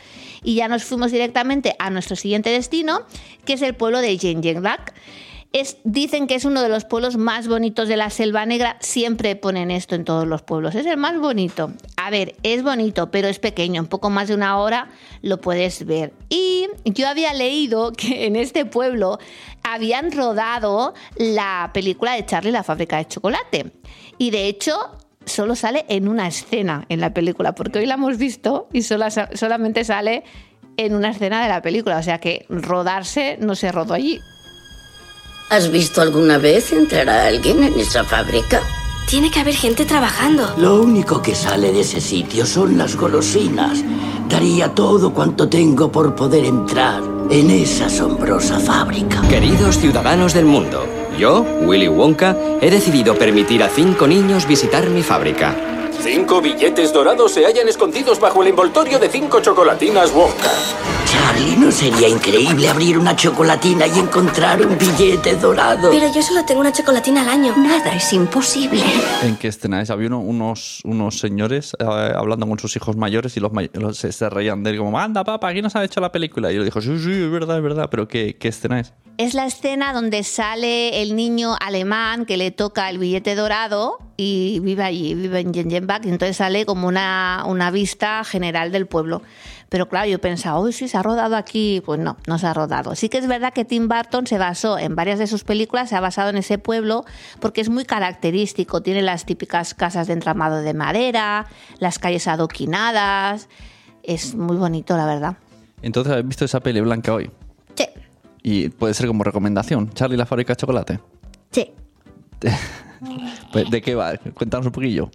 y 0.42 0.56
ya 0.56 0.68
nos 0.68 0.84
fuimos 0.84 1.10
directamente 1.10 1.74
a 1.78 1.90
nuestro 1.90 2.16
siguiente 2.16 2.50
destino, 2.50 3.00
que 3.44 3.54
es 3.54 3.62
el 3.62 3.74
pueblo 3.74 4.00
de 4.00 4.18
Jenjenglak. 4.18 4.94
Es, 5.54 5.76
dicen 5.84 6.26
que 6.26 6.34
es 6.34 6.44
uno 6.44 6.62
de 6.62 6.68
los 6.68 6.84
pueblos 6.84 7.16
más 7.16 7.46
bonitos 7.46 7.86
de 7.86 7.96
la 7.96 8.10
Selva 8.10 8.44
Negra. 8.44 8.76
Siempre 8.80 9.36
ponen 9.36 9.70
esto 9.70 9.94
en 9.94 10.04
todos 10.04 10.26
los 10.26 10.42
pueblos. 10.42 10.74
Es 10.74 10.84
el 10.84 10.96
más 10.96 11.16
bonito. 11.20 11.70
A 11.96 12.10
ver, 12.10 12.34
es 12.42 12.64
bonito, 12.64 13.12
pero 13.12 13.28
es 13.28 13.38
pequeño. 13.38 13.80
En 13.80 13.86
poco 13.86 14.10
más 14.10 14.26
de 14.26 14.34
una 14.34 14.58
hora 14.58 14.88
lo 15.22 15.40
puedes 15.40 15.86
ver. 15.86 16.12
Y 16.28 16.66
yo 16.84 17.06
había 17.06 17.32
leído 17.34 17.92
que 17.96 18.26
en 18.26 18.34
este 18.34 18.66
pueblo 18.66 19.20
habían 19.62 20.10
rodado 20.10 20.92
la 21.16 21.70
película 21.72 22.14
de 22.14 22.26
Charlie 22.26 22.50
la 22.50 22.64
fábrica 22.64 22.96
de 22.96 23.06
chocolate. 23.06 23.70
Y 24.18 24.32
de 24.32 24.48
hecho, 24.48 24.76
solo 25.24 25.54
sale 25.54 25.84
en 25.88 26.08
una 26.08 26.26
escena 26.26 26.84
en 26.88 27.00
la 27.00 27.14
película, 27.14 27.54
porque 27.54 27.78
hoy 27.78 27.86
la 27.86 27.94
hemos 27.94 28.18
visto 28.18 28.68
y 28.72 28.82
sola- 28.82 29.10
solamente 29.10 29.84
sale 29.84 30.24
en 30.76 30.96
una 30.96 31.10
escena 31.10 31.44
de 31.44 31.48
la 31.48 31.62
película. 31.62 31.98
O 31.98 32.02
sea 32.02 32.18
que 32.18 32.44
rodarse 32.48 33.36
no 33.40 33.54
se 33.54 33.70
rodó 33.70 33.94
allí. 33.94 34.18
¿Has 35.50 35.70
visto 35.70 36.00
alguna 36.00 36.38
vez 36.38 36.72
entrar 36.72 37.08
a 37.08 37.26
alguien 37.26 37.62
en 37.62 37.78
esa 37.78 38.02
fábrica? 38.02 38.62
Tiene 39.06 39.30
que 39.30 39.40
haber 39.40 39.54
gente 39.54 39.84
trabajando. 39.84 40.54
Lo 40.56 40.80
único 40.80 41.20
que 41.20 41.34
sale 41.34 41.70
de 41.70 41.80
ese 41.80 42.00
sitio 42.00 42.46
son 42.46 42.78
las 42.78 42.96
golosinas. 42.96 43.84
Daría 44.28 44.74
todo 44.74 45.12
cuanto 45.12 45.48
tengo 45.48 45.92
por 45.92 46.14
poder 46.14 46.46
entrar 46.46 47.02
en 47.30 47.50
esa 47.50 47.86
asombrosa 47.86 48.58
fábrica. 48.58 49.20
Queridos 49.28 49.78
ciudadanos 49.78 50.32
del 50.32 50.46
mundo, 50.46 50.86
yo, 51.18 51.42
Willy 51.60 51.88
Wonka, 51.88 52.34
he 52.60 52.70
decidido 52.70 53.14
permitir 53.14 53.62
a 53.62 53.68
cinco 53.68 54.06
niños 54.06 54.48
visitar 54.48 54.88
mi 54.88 55.02
fábrica. 55.02 55.54
Cinco 56.00 56.40
billetes 56.40 56.92
dorados 56.92 57.32
se 57.32 57.44
hallan 57.44 57.68
escondidos 57.68 58.18
bajo 58.18 58.42
el 58.42 58.48
envoltorio 58.48 58.98
de 58.98 59.10
cinco 59.10 59.40
chocolatinas 59.40 60.10
Wonka. 60.12 60.50
Charlie, 61.14 61.56
¿no 61.56 61.70
sería 61.70 62.08
increíble 62.08 62.68
abrir 62.68 62.98
una 62.98 63.14
chocolatina 63.14 63.86
y 63.86 63.98
encontrar 64.00 64.64
un 64.66 64.76
billete 64.76 65.36
dorado? 65.36 65.90
Pero 65.90 66.12
yo 66.12 66.20
solo 66.22 66.44
tengo 66.44 66.60
una 66.60 66.72
chocolatina 66.72 67.22
al 67.22 67.28
año. 67.28 67.54
Nada 67.56 67.94
es 67.94 68.12
imposible. 68.12 68.82
¿En 69.22 69.36
qué 69.36 69.48
escena 69.48 69.80
es? 69.80 69.90
Había 69.90 70.08
uno- 70.08 70.18
unos, 70.20 70.80
unos 70.84 71.18
señores 71.20 71.76
eh, 71.78 71.84
hablando 71.84 72.46
con 72.48 72.58
sus 72.58 72.74
hijos 72.76 72.96
mayores 72.96 73.36
y 73.36 73.40
los, 73.40 73.52
may- 73.52 73.70
los- 73.74 73.96
se, 73.96 74.10
se 74.12 74.28
reían 74.28 74.62
de 74.64 74.70
él 74.70 74.78
como, 74.78 74.98
anda 74.98 75.22
papá, 75.24 75.52
¿quién 75.52 75.62
nos 75.62 75.76
ha 75.76 75.84
hecho 75.84 76.00
la 76.00 76.10
película? 76.10 76.52
Y 76.52 76.56
él 76.56 76.64
dijo, 76.64 76.80
sí, 76.80 76.98
sí, 76.98 77.12
es 77.12 77.30
verdad, 77.30 77.58
es 77.58 77.62
verdad, 77.62 77.88
pero 77.90 78.08
¿qué, 78.08 78.36
qué 78.38 78.48
escena 78.48 78.80
es? 78.80 78.92
Es 79.16 79.34
la 79.34 79.46
escena 79.46 79.92
donde 79.92 80.24
sale 80.24 81.00
el 81.00 81.14
niño 81.14 81.54
alemán 81.60 82.26
que 82.26 82.36
le 82.36 82.50
toca 82.50 82.90
el 82.90 82.98
billete 82.98 83.36
dorado 83.36 83.98
y 84.16 84.58
vive 84.60 84.82
allí, 84.82 85.14
vive 85.14 85.38
en 85.40 85.54
Jenjenbach, 85.54 86.04
y 86.04 86.08
entonces 86.08 86.36
sale 86.36 86.66
como 86.66 86.88
una, 86.88 87.44
una 87.46 87.70
vista 87.70 88.24
general 88.24 88.72
del 88.72 88.86
pueblo. 88.88 89.22
Pero 89.68 89.88
claro, 89.88 90.08
yo 90.08 90.20
pensaba, 90.20 90.60
uy, 90.60 90.72
sí, 90.72 90.88
se 90.88 90.96
ha 90.96 91.02
rodado 91.02 91.36
aquí. 91.36 91.82
Pues 91.84 91.98
no, 92.00 92.16
no 92.26 92.38
se 92.38 92.46
ha 92.46 92.54
rodado. 92.54 92.94
Sí 92.94 93.08
que 93.08 93.18
es 93.18 93.26
verdad 93.26 93.52
que 93.52 93.64
Tim 93.64 93.88
Burton 93.88 94.26
se 94.26 94.38
basó 94.38 94.78
en 94.78 94.94
varias 94.94 95.18
de 95.18 95.26
sus 95.26 95.44
películas, 95.44 95.88
se 95.88 95.96
ha 95.96 96.00
basado 96.00 96.30
en 96.30 96.36
ese 96.36 96.58
pueblo 96.58 97.04
porque 97.40 97.60
es 97.60 97.68
muy 97.68 97.84
característico. 97.84 98.82
Tiene 98.82 99.02
las 99.02 99.24
típicas 99.24 99.74
casas 99.74 100.06
de 100.06 100.12
entramado 100.12 100.62
de 100.62 100.74
madera, 100.74 101.46
las 101.78 101.98
calles 101.98 102.28
adoquinadas. 102.28 103.48
Es 104.02 104.34
muy 104.34 104.56
bonito, 104.56 104.96
la 104.96 105.06
verdad. 105.06 105.36
Entonces, 105.82 106.12
¿has 106.12 106.26
visto 106.26 106.44
esa 106.44 106.60
peli 106.60 106.80
blanca 106.80 107.12
hoy? 107.12 107.30
Sí, 107.74 107.86
Y 108.42 108.68
puede 108.68 108.94
ser 108.94 109.06
como 109.06 109.24
recomendación, 109.24 109.90
Charlie 109.92 110.16
la 110.16 110.26
fábrica 110.26 110.52
de 110.52 110.56
chocolate. 110.56 111.00
sí. 111.50 111.72
Pues, 113.52 113.70
¿De 113.70 113.82
qué 113.82 113.94
va? 113.94 114.16
Cuéntanos 114.34 114.66
un 114.66 114.72
poquillo. 114.72 115.10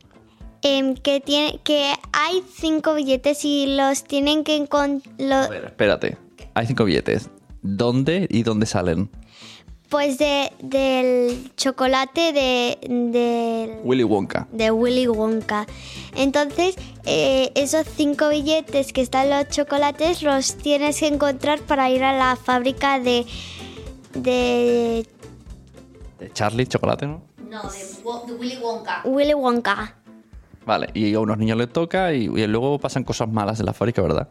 Em, 0.61 0.95
que, 0.95 1.21
tiene, 1.21 1.59
que 1.63 1.93
hay 2.11 2.43
cinco 2.53 2.93
billetes 2.93 3.45
y 3.45 3.65
los 3.77 4.03
tienen 4.03 4.43
que 4.43 4.53
A 4.53 4.55
encontrar... 4.57 5.49
ver, 5.49 5.65
espérate. 5.65 6.17
Hay 6.53 6.67
cinco 6.67 6.83
billetes. 6.83 7.29
¿Dónde 7.61 8.27
y 8.29 8.43
dónde 8.43 8.65
salen? 8.65 9.09
Pues 9.89 10.17
de, 10.19 10.51
del 10.61 11.51
chocolate 11.55 12.31
de, 12.31 12.77
de, 12.87 13.79
Willy 13.83 14.03
Wonka. 14.03 14.47
de 14.51 14.69
Willy 14.69 15.07
Wonka. 15.07 15.65
Entonces, 16.15 16.75
eh, 17.05 17.51
esos 17.55 17.87
cinco 17.95 18.29
billetes 18.29 18.93
que 18.93 19.01
están 19.01 19.25
en 19.25 19.31
los 19.31 19.47
chocolates 19.49 20.21
los 20.21 20.55
tienes 20.57 20.99
que 20.99 21.07
encontrar 21.07 21.59
para 21.61 21.89
ir 21.89 22.03
a 22.03 22.15
la 22.15 22.35
fábrica 22.35 22.99
de, 22.99 23.25
de 24.13 25.07
De 26.19 26.31
Charlie, 26.33 26.67
chocolate, 26.67 27.07
¿no? 27.07 27.23
No, 27.49 27.63
de, 27.63 28.33
Willy 28.33 28.57
Wonka. 28.57 29.01
Willy 29.05 29.33
Wonka. 29.33 29.95
Vale, 30.65 30.87
y 30.93 31.13
a 31.13 31.19
unos 31.19 31.37
niños 31.37 31.57
les 31.57 31.71
toca 31.71 32.13
y, 32.13 32.25
y 32.25 32.47
luego 32.47 32.77
pasan 32.79 33.03
cosas 33.03 33.29
malas 33.29 33.59
en 33.59 33.65
la 33.65 33.73
fábrica, 33.73 34.01
¿verdad? 34.01 34.27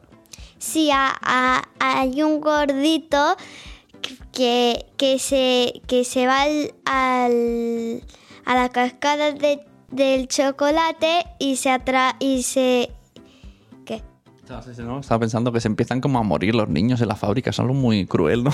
Sí, 0.59 0.91
a- 0.93 1.17
a- 1.23 1.63
hay 1.81 2.23
un 2.23 2.41
gordito 2.41 3.37
que, 4.33 4.87
que, 4.97 5.19
se, 5.19 5.83
que 5.87 6.05
se 6.05 6.27
va 6.27 6.43
al, 6.43 6.75
al- 6.85 8.03
a 8.45 8.55
la 8.55 8.69
cascada 8.69 9.33
de- 9.33 9.65
del 9.91 10.29
chocolate 10.29 11.25
y 11.39 11.57
se 11.57 11.71
atra 11.71 12.17
y 12.21 12.43
se... 12.43 12.91
¿Qué? 13.85 14.03
¿no? 14.79 15.01
Estaba 15.01 15.21
pensando 15.21 15.51
que 15.53 15.61
se 15.61 15.69
empiezan 15.69 16.01
como 16.01 16.19
a 16.19 16.23
morir 16.23 16.55
los 16.55 16.69
niños 16.69 17.01
en 17.01 17.09
la 17.09 17.17
fábrica, 17.17 17.51
es 17.51 17.59
algo 17.59 17.75
muy 17.75 18.07
cruel, 18.07 18.45
¿no? 18.45 18.53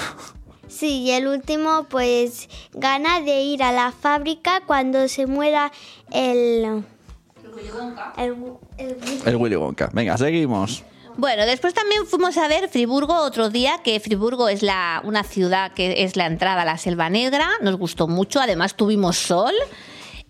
Sí, 0.69 1.03
y 1.03 1.11
el 1.11 1.27
último 1.29 1.87
pues 1.91 2.49
gana 2.73 3.21
de 3.21 3.43
ir 3.43 3.63
a 3.63 3.71
la 3.73 3.93
fábrica 3.93 4.63
cuando 4.67 5.09
se 5.09 5.27
muera 5.27 5.71
el... 6.11 6.85
El, 8.17 8.35
el- 8.79 8.97
El 9.27 9.37
Willy 9.37 9.57
Wonka. 9.57 9.91
Venga, 9.93 10.17
seguimos. 10.19 10.83
Bueno, 11.17 11.47
después 11.47 11.75
también 11.75 12.07
fuimos 12.07 12.37
a 12.39 12.49
ver 12.49 12.69
Friburgo 12.69 13.15
otro 13.23 13.49
día, 13.49 13.79
que 13.85 14.01
Friburgo 14.01 14.49
es 14.49 14.63
la, 14.63 15.01
una 15.05 15.23
ciudad 15.23 15.73
que 15.73 16.03
es 16.03 16.17
la 16.17 16.27
entrada 16.27 16.63
a 16.63 16.65
la 16.65 16.77
Selva 16.77 17.09
Negra, 17.09 17.49
nos 17.63 17.77
gustó 17.77 18.09
mucho, 18.09 18.41
además 18.41 18.75
tuvimos 18.75 19.17
sol. 19.17 19.53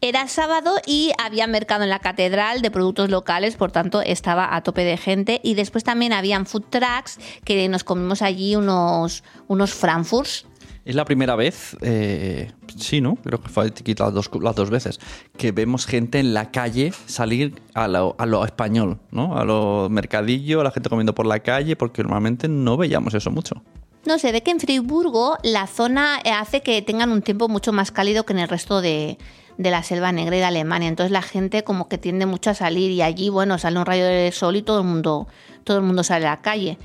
Era 0.02 0.28
sábado 0.28 0.74
y 0.86 1.12
había 1.22 1.46
mercado 1.46 1.84
en 1.84 1.88
la 1.88 2.00
catedral 2.00 2.60
de 2.60 2.70
productos 2.70 3.08
locales, 3.08 3.56
por 3.56 3.72
tanto 3.72 4.02
estaba 4.02 4.54
a 4.54 4.62
tope 4.62 4.84
de 4.84 4.98
gente. 4.98 5.40
Y 5.42 5.54
después 5.54 5.82
también 5.84 6.12
habían 6.12 6.44
food 6.44 6.64
trucks 6.68 7.18
que 7.44 7.66
nos 7.70 7.84
comimos 7.84 8.20
allí 8.20 8.54
unos, 8.54 9.24
unos 9.48 9.72
frankfurts. 9.72 10.44
Es 10.84 10.94
la 10.94 11.06
primera 11.06 11.34
vez, 11.36 11.74
eh, 11.80 12.52
sí, 12.76 13.00
¿no? 13.00 13.16
Creo 13.16 13.40
que 13.40 13.48
fue 13.48 13.66
etiquetado 13.66 14.10
las 14.10 14.30
dos, 14.30 14.42
las 14.42 14.54
dos 14.54 14.70
veces, 14.70 15.00
que 15.36 15.52
vemos 15.52 15.86
gente 15.86 16.18
en 16.18 16.34
la 16.34 16.50
calle 16.50 16.92
salir 17.06 17.60
a 17.74 17.88
lo, 17.88 18.14
a 18.18 18.26
lo 18.26 18.44
español, 18.44 18.98
¿no? 19.10 19.36
A 19.36 19.44
lo 19.44 19.88
mercadillo, 19.90 20.60
a 20.60 20.64
la 20.64 20.70
gente 20.70 20.88
comiendo 20.88 21.14
por 21.14 21.26
la 21.26 21.40
calle, 21.40 21.76
porque 21.76 22.02
normalmente 22.02 22.48
no 22.48 22.76
veíamos 22.76 23.14
eso 23.14 23.30
mucho. 23.30 23.62
No 24.06 24.18
se 24.18 24.32
ve 24.32 24.42
que 24.42 24.50
en 24.50 24.60
Friburgo 24.60 25.38
la 25.42 25.66
zona 25.66 26.18
eh, 26.24 26.30
hace 26.30 26.60
que 26.60 26.82
tengan 26.82 27.10
un 27.10 27.22
tiempo 27.22 27.48
mucho 27.48 27.72
más 27.72 27.90
cálido 27.90 28.26
que 28.26 28.34
en 28.34 28.40
el 28.40 28.48
resto 28.48 28.82
de, 28.82 29.16
de 29.56 29.70
la 29.70 29.82
selva 29.82 30.12
negra 30.12 30.36
y 30.36 30.40
de 30.40 30.44
Alemania. 30.44 30.88
Entonces 30.88 31.10
la 31.10 31.22
gente 31.22 31.64
como 31.64 31.88
que 31.88 31.98
tiende 31.98 32.26
mucho 32.26 32.50
a 32.50 32.54
salir 32.54 32.90
y 32.90 33.02
allí, 33.02 33.30
bueno, 33.30 33.58
sale 33.58 33.78
un 33.78 33.86
rayo 33.86 34.04
de 34.04 34.30
sol 34.32 34.56
y 34.56 34.62
todo 34.62 34.80
el 34.80 34.86
mundo, 34.86 35.26
todo 35.64 35.78
el 35.78 35.82
mundo 35.84 36.04
sale 36.04 36.26
a 36.26 36.30
la 36.32 36.42
calle. 36.42 36.78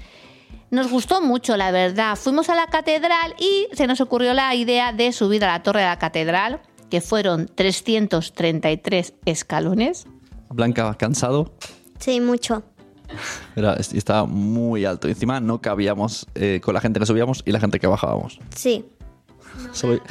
Nos 0.72 0.90
gustó 0.92 1.22
mucho, 1.22 1.58
la 1.58 1.72
verdad. 1.72 2.16
Fuimos 2.16 2.50
a 2.50 2.56
la 2.56 2.68
catedral 2.68 3.36
y 3.40 3.68
se 3.74 3.88
nos 3.88 4.02
ocurrió 4.02 4.34
la 4.34 4.54
idea 4.56 4.94
de 4.94 5.12
subir 5.12 5.44
a 5.44 5.48
la 5.48 5.64
torre 5.64 5.80
de 5.82 5.88
la 5.88 5.98
catedral, 6.00 6.62
que 6.92 7.02
fueron 7.02 7.48
333 7.56 9.14
escalones. 9.26 10.06
Blanca, 10.50 10.94
cansado, 10.96 11.54
Sí, 12.00 12.22
mucho. 12.22 12.64
era, 13.56 13.74
est- 13.74 13.94
estaba 13.94 14.26
muy 14.26 14.86
alto. 14.86 15.08
Y 15.08 15.12
encima 15.12 15.40
no 15.40 15.60
cabíamos 15.62 16.28
eh, 16.36 16.62
con 16.64 16.74
la 16.74 16.82
gente 16.82 17.00
que 17.00 17.06
subíamos 17.06 17.42
y 17.46 17.52
la 17.52 17.60
gente 17.60 17.80
que 17.80 17.88
bajábamos. 17.88 18.40
Sí. 18.56 18.86
Soy- 19.74 20.02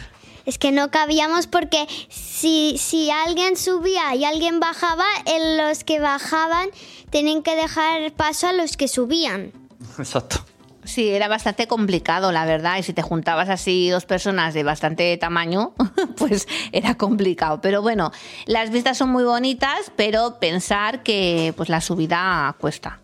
Es 0.44 0.58
que 0.58 0.72
no 0.72 0.90
cabíamos 0.90 1.46
porque 1.46 1.86
si, 2.08 2.76
si 2.78 3.10
alguien 3.10 3.56
subía 3.56 4.14
y 4.16 4.24
alguien 4.24 4.60
bajaba, 4.60 5.04
en 5.26 5.56
los 5.56 5.84
que 5.84 6.00
bajaban 6.00 6.68
tenían 7.10 7.42
que 7.42 7.54
dejar 7.54 8.12
paso 8.12 8.48
a 8.48 8.52
los 8.52 8.76
que 8.76 8.88
subían. 8.88 9.52
Exacto. 9.98 10.44
Sí, 10.88 11.11
era 11.11 11.28
bastante 11.28 11.66
complicado, 11.66 12.33
la 12.33 12.47
verdad. 12.47 12.78
Y 12.78 12.83
si 12.83 12.95
te 12.95 13.02
juntabas 13.02 13.50
así 13.50 13.90
dos 13.90 14.07
personas 14.07 14.54
de 14.54 14.62
bastante 14.62 15.14
tamaño, 15.18 15.75
pues 16.16 16.49
era 16.73 16.95
complicado. 16.95 17.61
Pero 17.61 17.83
bueno, 17.83 18.11
las 18.47 18.71
vistas 18.71 18.97
son 18.97 19.11
muy 19.11 19.23
bonitas, 19.23 19.92
pero 19.97 20.38
pensar 20.40 21.02
que 21.02 21.52
pues 21.59 21.68
la 21.68 21.83
subida 21.83 22.57
cuesta. 22.59 23.00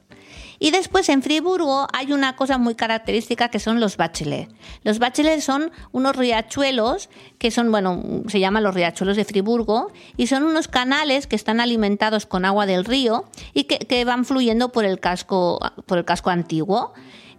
Y 0.59 0.71
después 0.71 1.11
en 1.11 1.23
Friburgo 1.23 1.87
hay 1.93 2.15
una 2.15 2.37
cosa 2.37 2.57
muy 2.57 2.75
característica 2.75 3.51
que 3.51 3.59
son 3.59 3.81
los 3.81 3.99
bachelets. 3.99 4.51
Los 4.83 4.99
bachelets 4.99 5.45
son 5.45 5.71
unos 5.93 6.17
riachuelos 6.17 7.11
que 7.39 7.51
son, 7.51 7.71
bueno, 7.71 8.03
se 8.29 8.41
llaman 8.41 8.63
los 8.63 8.75
riachuelos 8.75 9.19
de 9.19 9.27
Friburgo 9.27 9.93
y 10.17 10.29
son 10.29 10.45
unos 10.45 10.69
canales 10.69 11.27
que 11.27 11.37
están 11.37 11.61
alimentados 11.61 12.25
con 12.25 12.47
agua 12.47 12.65
del 12.65 12.87
río 12.87 13.27
y 13.53 13.65
que, 13.65 13.81
que 13.81 14.07
van 14.07 14.25
fluyendo 14.25 14.73
por 14.73 14.87
el 14.87 15.01
casco, 15.01 15.61
por 15.85 15.99
el 15.99 16.07
casco 16.07 16.31
antiguo. 16.31 16.95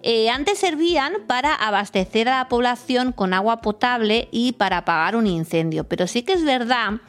Eh, 0.08 0.30
antes 0.30 0.60
servían 0.60 1.14
para 1.26 1.56
abastecer 1.56 2.30
a 2.30 2.38
la 2.38 2.48
población 2.48 3.12
con 3.12 3.34
agua 3.34 3.62
potable 3.62 4.30
y 4.32 4.52
para 4.52 4.78
apagar 4.78 5.16
un 5.16 5.26
incendio, 5.26 5.86
pero 5.86 6.06
sí 6.06 6.22
que 6.22 6.34
es 6.34 6.46
verdad 6.46 7.02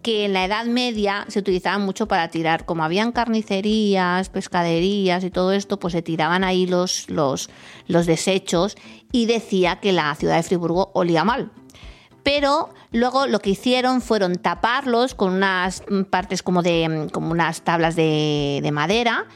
que 0.00 0.24
en 0.24 0.32
la 0.32 0.46
Edad 0.46 0.64
Media 0.64 1.26
se 1.28 1.40
utilizaban 1.40 1.82
mucho 1.82 2.08
para 2.08 2.28
tirar, 2.28 2.64
como 2.64 2.84
habían 2.84 3.12
carnicerías, 3.12 4.30
pescaderías 4.30 5.24
y 5.24 5.30
todo 5.30 5.52
esto, 5.52 5.78
pues 5.78 5.92
se 5.92 6.00
tiraban 6.00 6.42
ahí 6.42 6.66
los, 6.66 7.10
los, 7.10 7.50
los 7.86 8.06
desechos 8.06 8.78
y 9.12 9.26
decía 9.26 9.80
que 9.80 9.92
la 9.92 10.14
ciudad 10.14 10.36
de 10.36 10.42
Friburgo 10.42 10.90
olía 10.94 11.24
mal. 11.24 11.50
Pero 12.22 12.70
luego 12.92 13.26
lo 13.26 13.40
que 13.40 13.50
hicieron 13.50 14.00
fueron 14.00 14.36
taparlos 14.36 15.14
con 15.14 15.34
unas 15.34 15.82
partes 16.08 16.42
como 16.42 16.62
de 16.62 17.10
como 17.12 17.30
unas 17.30 17.60
tablas 17.60 17.94
de 17.94 18.70
madera 18.72 19.26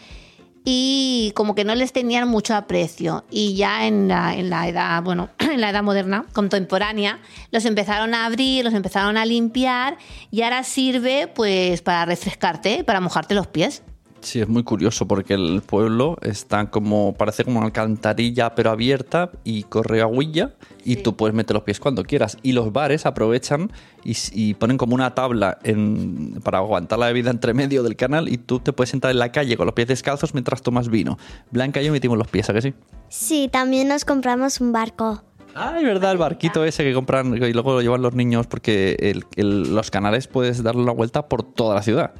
y 0.65 1.33
como 1.35 1.55
que 1.55 1.65
no 1.65 1.75
les 1.75 1.93
tenían 1.93 2.29
mucho 2.29 2.55
aprecio. 2.55 3.25
Y 3.31 3.55
ya 3.57 3.87
en 3.87 4.09
la, 4.09 4.35
en 4.35 4.51
la 4.51 4.69
edad 4.69 5.03
bueno 5.03 5.31
en 5.39 5.61
la 5.61 5.71
edad 5.71 5.83
moderna 5.83 6.27
contemporánea 6.33 7.21
los 7.51 7.65
empezaron 7.65 8.15
a 8.15 8.27
abrir 8.27 8.65
los 8.65 8.75
empezaron 8.75 9.17
a 9.17 9.25
limpiar 9.25 9.97
y 10.31 10.43
ahora 10.43 10.65
sirve 10.65 11.29
pues 11.29 11.83
para 11.83 12.05
refrescarte 12.05 12.85
para 12.85 13.01
mojarte 13.01 13.35
los 13.35 13.47
pies 13.47 13.83
Sí, 14.23 14.41
es 14.41 14.47
muy 14.49 14.63
curioso 14.63 15.07
porque 15.09 15.35
el 15.35 15.63
pueblo 15.67 16.17
está 16.23 16.71
como, 16.71 17.13
parece 17.15 17.43
como 17.45 17.59
una 17.59 17.67
alcantarilla 17.67 18.55
pero 18.55 18.71
abierta 18.71 19.31
y 19.43 19.65
corre 19.65 20.01
agüilla 20.01 20.53
y 20.85 20.97
tú 20.97 21.17
puedes 21.17 21.35
meter 21.35 21.55
los 21.55 21.65
pies 21.65 21.81
cuando 21.81 22.05
quieras. 22.05 22.39
Y 22.41 22.53
los 22.53 22.73
bares 22.73 23.05
aprovechan 23.05 23.73
y, 24.05 24.17
y 24.33 24.55
ponen 24.55 24.79
como 24.79 24.95
una 24.95 25.13
tabla 25.17 25.59
en- 25.65 26.41
para 26.45 26.59
aguantar 26.59 27.01
la 27.01 27.07
bebida 27.07 27.31
entre 27.33 27.53
medio 27.53 27.83
del 27.83 27.97
canal 27.97 28.29
y 28.29 28.39
tú 28.39 28.61
te 28.61 28.73
puedes 28.73 28.91
sentar 28.91 29.11
en 29.11 29.19
la 29.19 29.33
calle 29.33 29.57
con 29.57 29.67
los 29.67 29.75
pies 29.75 29.89
descalzos 29.89 30.35
mientras 30.35 30.63
tomas 30.63 30.89
vino. 30.89 31.19
Blanca 31.51 31.83
y 31.83 31.87
yo 31.87 31.93
metimos 31.93 32.17
los 32.17 32.29
pies, 32.29 32.49
¿a 32.49 32.53
que 32.53 32.63
sí? 32.63 32.75
Sí, 33.09 33.49
también 33.53 33.89
nos 33.89 34.05
compramos 34.05 34.61
un 34.61 34.71
barco. 34.73 35.25
Ah, 35.57 35.75
es 35.77 35.85
verdad, 35.85 36.13
el 36.13 36.19
barquito 36.19 36.65
ese 36.65 36.85
que 36.85 36.95
compran 36.95 37.35
y 37.37 37.53
luego 37.53 37.73
lo 37.75 37.83
llevan 37.83 38.01
los 38.03 38.15
niños 38.15 38.47
porque 38.47 38.97
el- 39.01 39.25
el- 39.35 39.75
los 39.75 39.91
canales 39.91 40.29
puedes 40.29 40.63
darle 40.63 40.83
una 40.83 40.93
vuelta 40.93 41.29
por 41.29 41.43
toda 41.43 41.75
la 41.75 41.83
ciudad. 41.83 42.13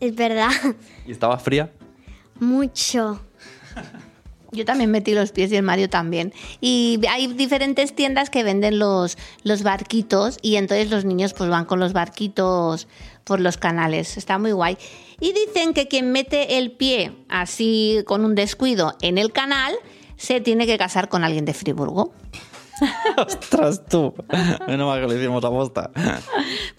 Es 0.00 0.14
verdad. 0.14 0.50
¿Y 1.06 1.12
estaba 1.12 1.38
fría? 1.38 1.70
Mucho. 2.38 3.20
Yo 4.52 4.64
también 4.64 4.90
metí 4.90 5.14
los 5.14 5.32
pies 5.32 5.52
y 5.52 5.56
el 5.56 5.62
Mario 5.62 5.90
también. 5.90 6.32
Y 6.60 7.00
hay 7.10 7.26
diferentes 7.26 7.94
tiendas 7.94 8.30
que 8.30 8.42
venden 8.42 8.78
los, 8.78 9.18
los 9.42 9.62
barquitos 9.62 10.38
y 10.40 10.56
entonces 10.56 10.90
los 10.90 11.04
niños 11.04 11.34
pues 11.34 11.50
van 11.50 11.64
con 11.64 11.80
los 11.80 11.92
barquitos 11.92 12.88
por 13.24 13.40
los 13.40 13.56
canales. 13.56 14.16
Está 14.16 14.38
muy 14.38 14.52
guay. 14.52 14.78
Y 15.20 15.32
dicen 15.32 15.74
que 15.74 15.88
quien 15.88 16.12
mete 16.12 16.58
el 16.58 16.72
pie 16.72 17.12
así 17.28 18.02
con 18.06 18.24
un 18.24 18.34
descuido 18.34 18.96
en 19.02 19.18
el 19.18 19.32
canal 19.32 19.74
se 20.16 20.40
tiene 20.40 20.66
que 20.66 20.78
casar 20.78 21.08
con 21.08 21.24
alguien 21.24 21.44
de 21.44 21.52
Friburgo. 21.52 22.12
¡Ostras, 23.16 23.84
tú! 23.86 24.14
Menos 24.66 24.86
mal 24.86 25.00
que 25.00 25.08
le 25.08 25.18
hicimos 25.18 25.42
la 25.42 25.50
posta. 25.50 25.90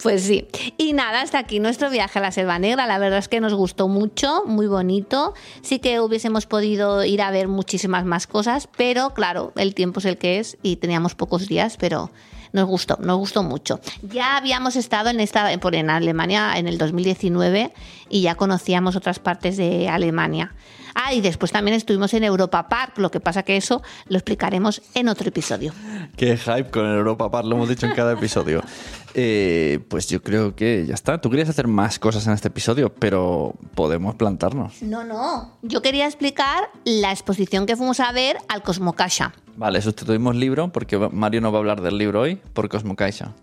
Pues 0.02 0.22
sí. 0.22 0.46
Y 0.76 0.92
nada, 0.92 1.22
hasta 1.22 1.38
aquí 1.38 1.60
nuestro 1.60 1.90
viaje 1.90 2.18
a 2.18 2.22
la 2.22 2.32
Selva 2.32 2.58
Negra. 2.58 2.86
La 2.86 2.98
verdad 2.98 3.18
es 3.18 3.28
que 3.28 3.40
nos 3.40 3.54
gustó 3.54 3.88
mucho, 3.88 4.44
muy 4.46 4.66
bonito. 4.66 5.34
Sí 5.62 5.78
que 5.78 6.00
hubiésemos 6.00 6.46
podido 6.46 7.04
ir 7.04 7.22
a 7.22 7.30
ver 7.30 7.48
muchísimas 7.48 8.04
más 8.04 8.26
cosas, 8.26 8.68
pero 8.76 9.10
claro, 9.14 9.52
el 9.56 9.74
tiempo 9.74 10.00
es 10.00 10.06
el 10.06 10.18
que 10.18 10.38
es 10.38 10.56
y 10.62 10.76
teníamos 10.76 11.14
pocos 11.14 11.48
días, 11.48 11.76
pero 11.76 12.10
nos 12.52 12.66
gustó, 12.66 12.98
nos 13.00 13.18
gustó 13.18 13.42
mucho. 13.42 13.80
Ya 14.02 14.36
habíamos 14.36 14.76
estado 14.76 15.10
en 15.10 15.20
esta 15.20 15.56
por 15.58 15.74
en 15.74 15.90
Alemania 15.90 16.52
en 16.56 16.66
el 16.66 16.78
2019 16.78 17.72
y 18.08 18.22
ya 18.22 18.34
conocíamos 18.34 18.96
otras 18.96 19.18
partes 19.18 19.56
de 19.56 19.88
Alemania. 19.88 20.52
Ah, 21.00 21.14
y 21.14 21.20
después 21.20 21.52
también 21.52 21.76
estuvimos 21.76 22.12
en 22.14 22.24
Europa 22.24 22.68
Park, 22.68 22.98
lo 22.98 23.10
que 23.10 23.20
pasa 23.20 23.44
que 23.44 23.56
eso 23.56 23.82
lo 24.08 24.16
explicaremos 24.16 24.82
en 24.94 25.08
otro 25.08 25.28
episodio. 25.28 25.72
Qué 26.16 26.36
hype 26.36 26.70
con 26.70 26.86
el 26.86 26.96
Europa 26.96 27.30
Park, 27.30 27.46
lo 27.46 27.54
hemos 27.54 27.68
dicho 27.68 27.86
en 27.86 27.94
cada 27.94 28.12
episodio. 28.12 28.62
Eh, 29.20 29.80
pues 29.88 30.06
yo 30.06 30.22
creo 30.22 30.54
que 30.54 30.84
ya 30.86 30.94
está. 30.94 31.20
Tú 31.20 31.28
querías 31.30 31.48
hacer 31.48 31.66
más 31.66 31.98
cosas 31.98 32.26
en 32.26 32.34
este 32.34 32.48
episodio, 32.48 32.94
pero 32.94 33.54
podemos 33.74 34.14
plantarnos. 34.14 34.80
No, 34.82 35.02
no. 35.02 35.56
Yo 35.62 35.82
quería 35.82 36.06
explicar 36.06 36.70
la 36.84 37.10
exposición 37.10 37.66
que 37.66 37.74
fuimos 37.74 37.98
a 37.98 38.12
ver 38.12 38.36
al 38.48 38.62
Cosmocasha. 38.62 39.32
Vale, 39.58 39.82
sustituimos 39.82 40.36
libro 40.36 40.70
porque 40.72 40.96
Mario 40.96 41.40
no 41.40 41.50
va 41.50 41.58
a 41.58 41.60
hablar 41.60 41.80
del 41.82 41.98
libro 41.98 42.20
hoy 42.20 42.36
por 42.36 42.68
Cosmo 42.68 42.94
Caixa. 42.94 43.34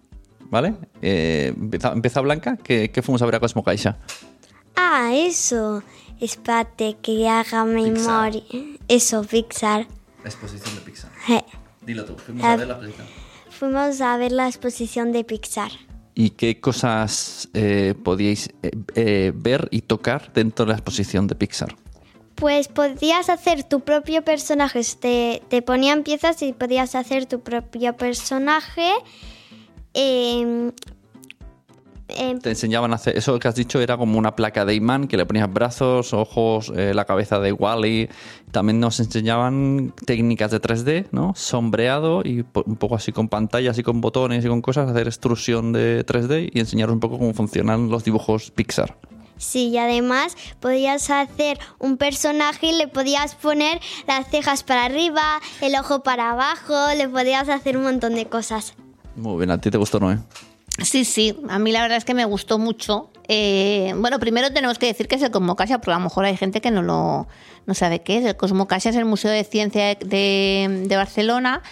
¿Vale? 0.50 0.76
Eh, 1.02 1.54
empieza, 1.58 1.92
empieza 1.92 2.22
Blanca. 2.22 2.58
¿Qué, 2.64 2.90
¿Qué 2.90 3.02
fuimos 3.02 3.22
a 3.22 3.26
ver 3.26 3.36
a 3.36 3.40
Cosmo 3.42 3.64
Caixa? 3.64 3.98
Ah, 4.78 5.12
eso. 5.14 5.84
Espérate 6.22 6.96
que 7.02 7.28
haga 7.28 7.66
memoria. 7.66 8.42
Eso, 8.88 9.24
Pixar. 9.26 9.88
La 10.24 10.30
exposición 10.30 10.74
de 10.76 10.82
Pixar. 10.82 11.12
Je. 11.28 11.44
Dilo 11.86 12.06
tú, 12.06 12.16
fuimos 12.18 12.44
Ah. 12.46 12.54
a 12.54 12.56
ver 12.56 12.68
la 12.68 12.74
exposición. 12.76 13.08
Fuimos 13.50 14.02
a 14.02 14.18
ver 14.18 14.32
la 14.32 14.48
exposición 14.48 15.12
de 15.12 15.24
Pixar. 15.26 15.72
¿Y 16.14 16.30
qué 16.32 16.62
cosas 16.62 17.50
eh, 17.54 17.94
podíais 18.02 18.50
eh, 18.64 18.72
eh, 18.96 19.34
ver 19.36 19.68
y 19.72 19.82
tocar 19.82 20.32
dentro 20.34 20.66
de 20.66 20.70
la 20.72 20.78
exposición 20.78 21.28
de 21.28 21.36
Pixar? 21.36 21.76
Pues 22.36 22.68
podías 22.68 23.30
hacer 23.30 23.64
tu 23.64 23.80
propio 23.80 24.24
personaje. 24.24 24.82
Te, 25.00 25.42
te 25.48 25.62
ponían 25.62 26.04
piezas 26.04 26.42
y 26.42 26.54
podías 26.54 26.96
hacer 26.96 27.26
tu 27.26 27.40
propio 27.40 27.96
personaje. 27.96 28.92
Em, 29.94 30.72
Te 32.40 32.50
enseñaban 32.50 32.92
a 32.92 32.96
hacer. 32.96 33.18
Eso 33.18 33.40
que 33.40 33.48
has 33.48 33.56
dicho 33.56 33.82
era 33.82 33.98
como 33.98 34.20
una 34.20 34.36
placa 34.36 34.64
de 34.64 34.76
imán 34.76 35.08
que 35.08 35.18
le 35.18 35.26
ponías 35.26 35.52
brazos, 35.52 36.14
ojos, 36.14 36.72
eh, 36.76 36.94
la 36.94 37.06
cabeza 37.06 37.40
de 37.40 37.52
Wally. 37.52 38.10
También 38.52 38.80
nos 38.80 39.00
enseñaban 39.00 39.94
técnicas 40.06 40.52
de 40.52 40.60
3D, 40.60 41.08
¿no? 41.12 41.34
Sombreado 41.36 42.22
y 42.24 42.46
un 42.66 42.76
poco 42.76 42.96
así 42.96 43.12
con 43.12 43.28
pantallas 43.28 43.78
y 43.80 43.84
con 43.84 44.02
botones 44.02 44.46
y 44.46 44.48
con 44.48 44.62
cosas, 44.62 44.90
hacer 44.90 45.08
extrusión 45.08 45.74
de 45.74 46.06
3D 46.06 46.52
y 46.54 46.60
enseñaros 46.60 46.94
un 46.94 47.00
poco 47.00 47.18
cómo 47.18 47.34
funcionan 47.34 47.90
los 47.90 48.04
dibujos 48.04 48.52
Pixar. 48.52 48.98
Sí, 49.38 49.70
y 49.70 49.78
además 49.78 50.36
podías 50.60 51.10
hacer 51.10 51.60
un 51.80 51.98
personaje 51.98 52.68
y 52.68 52.74
le 52.74 52.88
podías 52.88 53.36
poner 53.36 53.80
las 54.08 54.30
cejas 54.30 54.64
para 54.64 54.86
arriba, 54.86 55.42
el 55.62 55.76
ojo 55.76 56.04
para 56.04 56.32
abajo, 56.32 56.74
le 56.96 57.08
podías 57.08 57.50
hacer 57.50 57.78
un 57.78 57.84
montón 57.84 58.16
de 58.16 58.26
cosas. 58.26 58.74
Muy 59.16 59.38
bien, 59.38 59.52
a 59.52 59.60
ti 59.60 59.72
te 59.72 59.78
gustó, 59.78 60.00
¿no? 60.00 60.26
Sí, 60.84 61.06
sí, 61.06 61.38
a 61.48 61.58
mí 61.58 61.72
la 61.72 61.82
verdad 61.82 61.98
es 61.98 62.06
que 62.06 62.14
me 62.14 62.26
gustó 62.26 62.60
mucho. 62.60 63.10
Eh, 63.28 63.94
bueno, 63.98 64.20
primero 64.20 64.52
tenemos 64.52 64.78
que 64.78 64.88
decir 64.88 65.08
que 65.08 65.16
es 65.16 65.22
el 65.22 65.32
Cosmo 65.32 65.56
Caixa, 65.56 65.80
porque 65.80 65.92
a 65.92 65.98
lo 65.98 66.04
mejor 66.04 66.26
hay 66.26 66.36
gente 66.36 66.60
que 66.62 66.70
no 66.70 66.82
lo 66.82 67.28
no 67.66 67.74
sabe 67.74 68.02
qué 68.02 68.18
es. 68.18 68.26
El 68.26 68.36
Cosmo 68.36 68.68
Caixa 68.68 68.90
es 68.90 68.96
el 68.96 69.06
Museo 69.06 69.32
de 69.32 69.44
Ciencia 69.44 69.96
de, 69.96 70.84
de 70.88 70.96
Barcelona. 70.96 71.64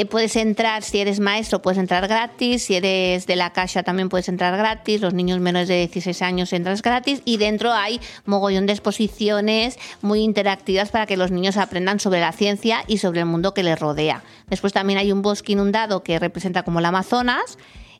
Eh, 0.00 0.06
puedes 0.06 0.34
entrar, 0.36 0.82
si 0.82 0.98
eres 0.98 1.20
maestro, 1.20 1.60
puedes 1.60 1.76
entrar 1.76 2.08
gratis. 2.08 2.62
Si 2.62 2.74
eres 2.74 3.26
de 3.26 3.36
la 3.36 3.52
Caixa, 3.52 3.82
también 3.82 4.08
puedes 4.08 4.30
entrar 4.30 4.56
gratis. 4.56 5.02
Los 5.02 5.12
niños 5.12 5.40
menores 5.40 5.68
de 5.68 5.76
16 5.76 6.22
años 6.22 6.54
entras 6.54 6.80
gratis. 6.80 7.20
Y 7.26 7.36
dentro 7.36 7.70
hay 7.70 8.00
mogollón 8.24 8.64
de 8.64 8.72
exposiciones 8.72 9.78
muy 10.00 10.20
interactivas 10.20 10.88
para 10.88 11.04
que 11.04 11.18
los 11.18 11.30
niños 11.30 11.58
aprendan 11.58 12.00
sobre 12.00 12.20
la 12.20 12.32
ciencia 12.32 12.82
y 12.86 12.96
sobre 12.96 13.20
el 13.20 13.26
mundo 13.26 13.52
que 13.52 13.62
les 13.62 13.78
rodea. 13.78 14.24
Después 14.48 14.72
también 14.72 14.98
hay 14.98 15.12
un 15.12 15.20
bosque 15.20 15.52
inundado 15.52 16.02
que 16.02 16.18
representa 16.18 16.62
como 16.62 16.78
el 16.78 16.86
Amazonas. 16.86 17.58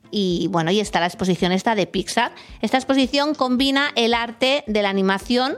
Y 0.09 0.47
bueno, 0.49 0.71
y 0.71 0.79
está 0.79 1.01
la 1.01 1.05
exposición 1.05 1.51
esta 1.51 1.75
de 1.75 1.85
Pixar. 1.85 2.31
Esta 2.63 2.77
exposición 2.77 3.35
combina 3.35 3.91
el 3.95 4.15
arte 4.15 4.63
de 4.65 4.81
la 4.81 4.89
animación 4.89 5.55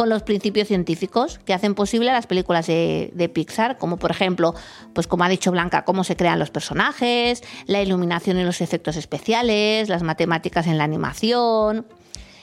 con 0.00 0.08
los 0.08 0.22
principios 0.22 0.66
científicos 0.66 1.38
que 1.44 1.52
hacen 1.52 1.74
posible 1.74 2.10
las 2.10 2.26
películas 2.26 2.66
de, 2.66 3.10
de 3.12 3.28
Pixar, 3.28 3.76
como 3.76 3.98
por 3.98 4.10
ejemplo, 4.10 4.54
pues 4.94 5.06
como 5.06 5.24
ha 5.24 5.28
dicho 5.28 5.52
Blanca, 5.52 5.84
cómo 5.84 6.04
se 6.04 6.16
crean 6.16 6.38
los 6.38 6.48
personajes, 6.48 7.42
la 7.66 7.82
iluminación 7.82 8.38
y 8.38 8.44
los 8.44 8.62
efectos 8.62 8.96
especiales, 8.96 9.90
las 9.90 10.02
matemáticas 10.02 10.66
en 10.68 10.78
la 10.78 10.84
animación. 10.84 11.84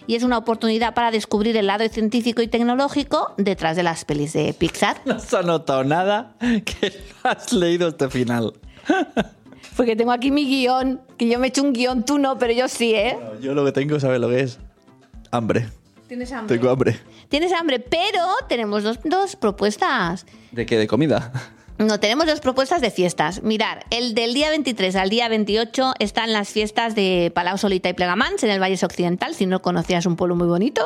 Y 0.06 0.14
es 0.14 0.22
una 0.22 0.38
oportunidad 0.38 0.94
para 0.94 1.10
descubrir 1.10 1.58
el 1.58 1.66
lado 1.66 1.90
científico 1.90 2.44
y 2.44 2.48
tecnológico 2.48 3.34
detrás 3.38 3.76
de 3.76 3.82
las 3.82 4.06
pelis 4.06 4.34
de 4.34 4.54
Pixar. 4.54 5.02
No 5.06 5.20
se 5.20 5.38
ha 5.38 5.42
notado 5.42 5.84
nada 5.84 6.36
que 6.40 6.94
no 7.24 7.32
has 7.32 7.52
leído 7.54 7.88
este 7.88 8.08
final. 8.12 8.54
Porque 9.76 9.96
tengo 9.96 10.12
aquí 10.12 10.30
mi 10.30 10.46
guion, 10.46 11.02
que 11.18 11.28
yo 11.28 11.40
me 11.40 11.48
he 11.48 11.50
hecho 11.50 11.64
un 11.64 11.74
guion, 11.74 12.06
tú 12.06 12.20
no, 12.20 12.38
pero 12.38 12.54
yo 12.54 12.68
sí, 12.68 12.94
¿eh? 12.94 13.18
Yo 13.42 13.56
lo 13.56 13.66
que 13.66 13.72
tengo, 13.72 14.00
¿sabes 14.00 14.22
lo 14.22 14.30
que 14.30 14.42
es? 14.42 14.60
Hambre. 15.32 15.70
Tienes 16.08 16.32
hambre. 16.32 16.58
Tengo 16.58 16.72
hambre. 16.72 17.00
Tienes 17.30 17.52
hambre, 17.52 17.80
pero 17.80 18.26
tenemos 18.48 18.84
dos, 18.84 19.00
dos 19.04 19.36
propuestas. 19.36 20.26
¿De 20.52 20.66
qué? 20.66 20.78
¿De 20.78 20.88
comida? 20.88 21.32
No, 21.78 22.00
tenemos 22.00 22.26
dos 22.26 22.40
propuestas 22.40 22.82
de 22.82 22.90
fiestas. 22.90 23.44
Mirar, 23.44 23.86
el 23.92 24.16
del 24.16 24.34
día 24.34 24.50
23 24.50 24.96
al 24.96 25.10
día 25.10 25.30
28 25.30 25.94
están 26.00 26.34
las 26.34 26.50
fiestas 26.50 26.96
de 26.96 27.32
Palau 27.36 27.58
Solita 27.60 27.88
y 27.90 27.94
Plegamans 27.94 28.44
en 28.44 28.50
el 28.50 28.60
Valle 28.60 28.84
Occidental, 28.84 29.36
si 29.36 29.46
no 29.46 29.62
conocías 29.62 30.08
un 30.08 30.16
pueblo 30.16 30.36
muy 30.36 30.48
bonito, 30.48 30.84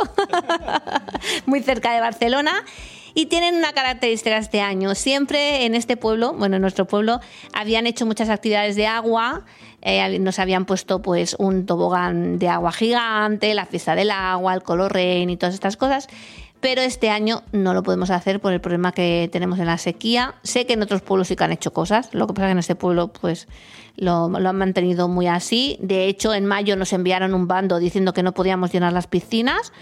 muy 1.45 1.61
cerca 1.61 1.93
de 1.93 2.01
Barcelona. 2.01 2.65
Y 3.13 3.25
tienen 3.25 3.55
una 3.55 3.73
característica 3.73 4.37
este 4.37 4.61
año. 4.61 4.95
Siempre 4.95 5.65
en 5.65 5.75
este 5.75 5.97
pueblo, 5.97 6.33
bueno, 6.33 6.55
en 6.55 6.61
nuestro 6.61 6.85
pueblo, 6.85 7.19
habían 7.53 7.87
hecho 7.87 8.05
muchas 8.05 8.29
actividades 8.29 8.75
de 8.75 8.87
agua. 8.87 9.45
eh, 9.81 10.19
nos 10.19 10.39
habían 10.39 10.65
puesto 10.65 11.01
pues 11.01 11.35
un 11.39 11.65
tobogán 11.65 12.37
de 12.39 12.47
agua 12.47 12.71
gigante, 12.71 13.53
la 13.53 13.65
fiesta 13.65 13.95
del 13.95 14.11
agua, 14.11 14.53
el 14.53 14.61
color 14.61 14.93
rain 14.93 15.29
y 15.29 15.37
todas 15.37 15.55
estas 15.55 15.75
cosas. 15.75 16.07
Pero 16.59 16.81
este 16.81 17.09
año 17.09 17.41
no 17.51 17.73
lo 17.73 17.81
podemos 17.81 18.11
hacer 18.11 18.39
por 18.39 18.53
el 18.53 18.61
problema 18.61 18.91
que 18.91 19.27
tenemos 19.31 19.57
en 19.57 19.65
la 19.65 19.79
sequía. 19.79 20.35
Sé 20.43 20.67
que 20.67 20.73
en 20.73 20.83
otros 20.83 21.01
pueblos 21.01 21.27
sí 21.27 21.35
que 21.35 21.43
han 21.43 21.51
hecho 21.51 21.73
cosas, 21.73 22.13
lo 22.13 22.27
que 22.27 22.33
pasa 22.33 22.45
es 22.45 22.49
que 22.49 22.51
en 22.51 22.59
este 22.59 22.75
pueblo 22.75 23.07
pues 23.07 23.47
lo, 23.95 24.29
lo 24.29 24.49
han 24.49 24.57
mantenido 24.57 25.07
muy 25.07 25.25
así. 25.25 25.77
De 25.81 26.05
hecho, 26.05 26.35
en 26.35 26.45
mayo 26.45 26.75
nos 26.75 26.93
enviaron 26.93 27.33
un 27.33 27.47
bando 27.47 27.79
diciendo 27.79 28.13
que 28.13 28.21
no 28.21 28.33
podíamos 28.33 28.71
llenar 28.71 28.93
las 28.93 29.07
piscinas. 29.07 29.73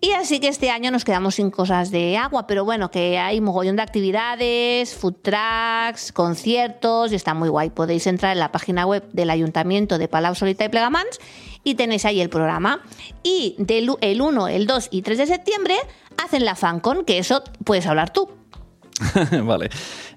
Y 0.00 0.12
así 0.12 0.38
que 0.38 0.46
este 0.46 0.70
año 0.70 0.92
nos 0.92 1.04
quedamos 1.04 1.34
sin 1.34 1.50
cosas 1.50 1.90
de 1.90 2.16
agua, 2.16 2.46
pero 2.46 2.64
bueno, 2.64 2.88
que 2.88 3.18
hay 3.18 3.40
mogollón 3.40 3.74
de 3.74 3.82
actividades, 3.82 4.94
food 4.94 5.16
trucks, 5.22 6.12
conciertos, 6.12 7.10
y 7.10 7.16
está 7.16 7.34
muy 7.34 7.48
guay. 7.48 7.70
Podéis 7.70 8.06
entrar 8.06 8.32
en 8.32 8.38
la 8.38 8.52
página 8.52 8.86
web 8.86 9.08
del 9.12 9.28
Ayuntamiento 9.28 9.98
de 9.98 10.06
Palau 10.06 10.36
Solita 10.36 10.64
y 10.64 10.68
Plegamans 10.68 11.18
y 11.64 11.74
tenéis 11.74 12.04
ahí 12.04 12.20
el 12.20 12.30
programa. 12.30 12.80
Y 13.24 13.56
del, 13.58 13.90
el 14.00 14.22
1, 14.22 14.48
el 14.48 14.66
2 14.68 14.88
y 14.92 15.02
3 15.02 15.18
de 15.18 15.26
septiembre 15.26 15.74
hacen 16.16 16.44
la 16.44 16.54
FanCon, 16.54 17.04
que 17.04 17.18
eso 17.18 17.42
puedes 17.64 17.86
hablar 17.86 18.12
tú. 18.12 18.37
vale. 19.44 19.70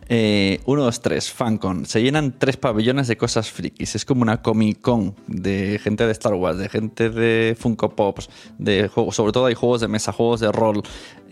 Eh, 0.09 0.59
uno, 0.65 0.83
dos, 0.83 1.01
tres. 1.01 1.31
FanCon. 1.31 1.85
Se 1.85 2.01
llenan 2.01 2.37
tres 2.37 2.57
pabellones 2.57 3.07
de 3.07 3.17
cosas 3.17 3.49
frikis. 3.49 3.95
Es 3.95 4.05
como 4.05 4.21
una 4.21 4.41
Comic 4.41 4.81
Con 4.81 5.15
de 5.27 5.79
gente 5.81 6.05
de 6.05 6.11
Star 6.11 6.33
Wars, 6.33 6.57
de 6.57 6.69
gente 6.69 7.09
de 7.09 7.55
Funko 7.57 7.95
Pops, 7.95 8.29
de 8.57 8.87
juegos. 8.87 9.15
Sobre 9.15 9.31
todo 9.31 9.45
hay 9.45 9.55
juegos 9.55 9.81
de 9.81 9.87
mesa, 9.87 10.11
juegos 10.11 10.39
de 10.39 10.51
rol, 10.51 10.81